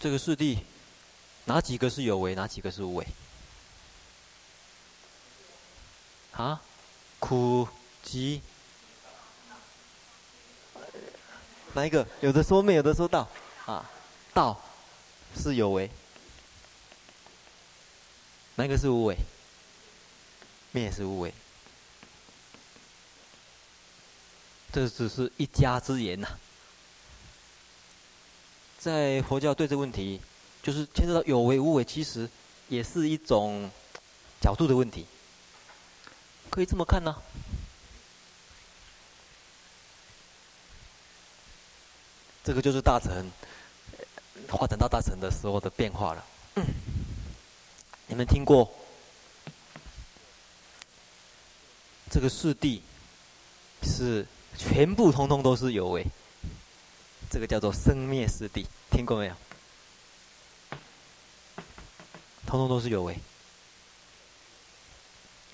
[0.00, 0.60] 这个四谛，
[1.46, 2.34] 哪几个是有为？
[2.36, 3.06] 哪几个是无为？
[6.32, 6.62] 啊？
[7.18, 7.68] 苦、
[8.04, 8.40] 集，
[11.72, 12.06] 哪一个？
[12.20, 13.28] 有的说没，有的说道。
[13.66, 13.84] 啊，
[14.32, 14.62] 道
[15.36, 15.90] 是有为。
[18.54, 19.16] 哪个是无为？
[20.70, 21.34] 灭是无为，
[24.72, 26.38] 这只是一家之言呐、啊。
[28.88, 30.18] 在佛教对这个问题，
[30.62, 32.26] 就是牵涉到有为无为，其实
[32.68, 33.70] 也是一种
[34.40, 35.04] 角度的问题，
[36.48, 37.14] 可以这么看呢、
[42.42, 43.30] 这个就是大乘
[44.48, 46.24] 发展到大乘的时候的变化了。
[48.06, 48.72] 你们听过
[52.08, 52.80] 这个四谛
[53.82, 54.26] 是
[54.56, 56.06] 全部通通都是有为，
[57.28, 58.64] 这个叫做生灭四谛，
[58.98, 59.34] 听过没有？
[62.44, 63.16] 通通都是有为。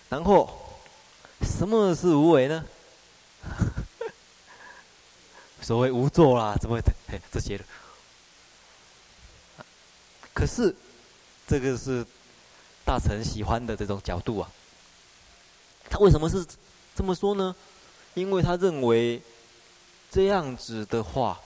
[0.09, 0.80] 然后
[1.42, 2.64] 什么是无为呢？
[5.61, 6.80] 所谓无作啦，怎么
[7.30, 7.64] 这些的？
[10.32, 10.74] 可是
[11.47, 12.03] 这个是。
[12.86, 14.51] 大臣喜欢的这种角度啊，
[15.90, 16.47] 他为什么是
[16.95, 17.55] 这么说呢？
[18.14, 19.20] 因为他认为
[20.11, 21.40] 这样子的话，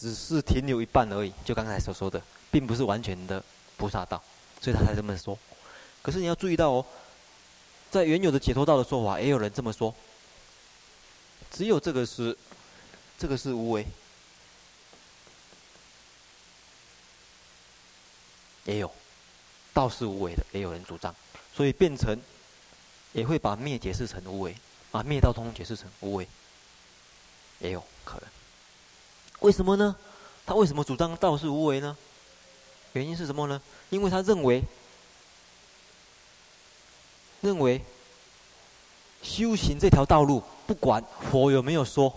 [0.00, 3.42] 只是停留一半而已，就刚才所说的，并不是完全的
[3.76, 4.22] 菩萨道，
[4.60, 5.38] 所以他才这么说。
[6.00, 6.86] 可是你要注意到哦，
[7.90, 9.94] 在原有的解脱道的说法，也有人这么说，
[11.50, 12.34] 只有这个是，
[13.18, 13.86] 这个是无为，
[18.64, 18.90] 也有。
[19.72, 21.14] 道是无为的，也有人主张，
[21.54, 22.20] 所以变成
[23.12, 24.56] 也会把灭解释成无为，
[24.90, 26.26] 把灭道通通解释成无为，
[27.60, 28.39] 也有可能。
[29.40, 29.94] 为什么呢？
[30.46, 31.96] 他为什么主张道是无为呢？
[32.92, 33.60] 原因是什么呢？
[33.90, 34.62] 因为他认为，
[37.40, 37.80] 认为
[39.22, 42.12] 修行这条道路，不管佛有没有说，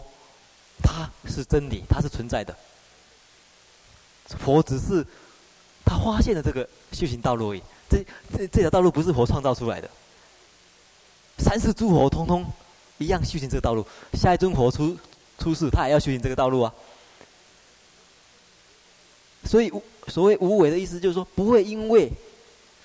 [0.82, 2.55] 它是真理，它是存在的，
[4.39, 5.05] 佛只是。
[5.86, 7.97] 他发现了这个修行道路而已，这
[8.32, 9.89] 这这条道路不是佛创造出来的。
[11.38, 12.49] 三世诸佛通通
[12.99, 14.97] 一样修行这个道路，下一尊佛出
[15.38, 16.74] 出世，他也要修行这个道路啊。
[19.45, 22.11] 所以无所谓无为的意思，就是说不会因为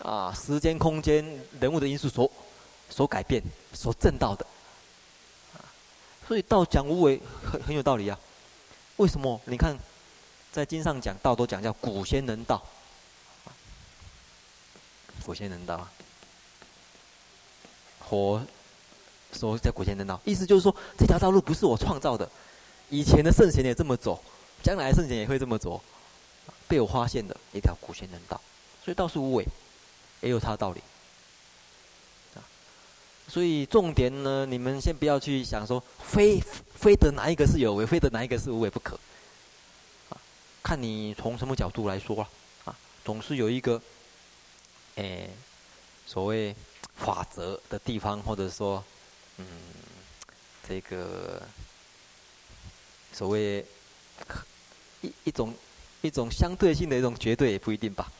[0.03, 1.25] 啊时间、空间、
[1.61, 2.31] 人物的因素所
[2.91, 3.43] 所改变、
[3.73, 4.47] 所证道的。
[6.27, 8.19] 所以道讲无为很很有道理啊。
[8.97, 9.41] 为什么？
[9.45, 9.79] 你看
[10.53, 12.63] 在经上讲道都讲叫古仙人道。
[15.25, 15.87] 古仙人道，
[18.01, 18.41] 佛
[19.35, 22.27] 说叫古仙人道，意思就是说这条道路不是我创造的，
[22.89, 24.19] 以前的圣贤也这么走，
[24.63, 25.79] 将来圣贤也会这么走，
[26.69, 28.41] 被我发现的一条古仙人道，
[28.85, 29.45] 所以道是无为，
[30.21, 30.81] 也有它的道理。
[32.37, 32.45] 啊
[33.27, 36.41] 所以重点呢，你们先不要去想说非
[36.75, 38.99] 非得哪一个是有为，非得哪一个是无为不可，
[40.11, 40.21] 啊
[40.63, 42.29] 看你从什么角度来说啊，
[42.67, 43.81] 啊，总是有一个。
[44.97, 45.31] 诶，
[46.07, 46.53] 所谓
[46.97, 48.83] 法则的地方，或者说，
[49.37, 49.47] 嗯，
[50.69, 51.41] 这个
[53.13, 53.65] 所谓
[55.01, 55.55] 一一种
[56.03, 58.11] 一种相对性的一种绝对也不一定吧。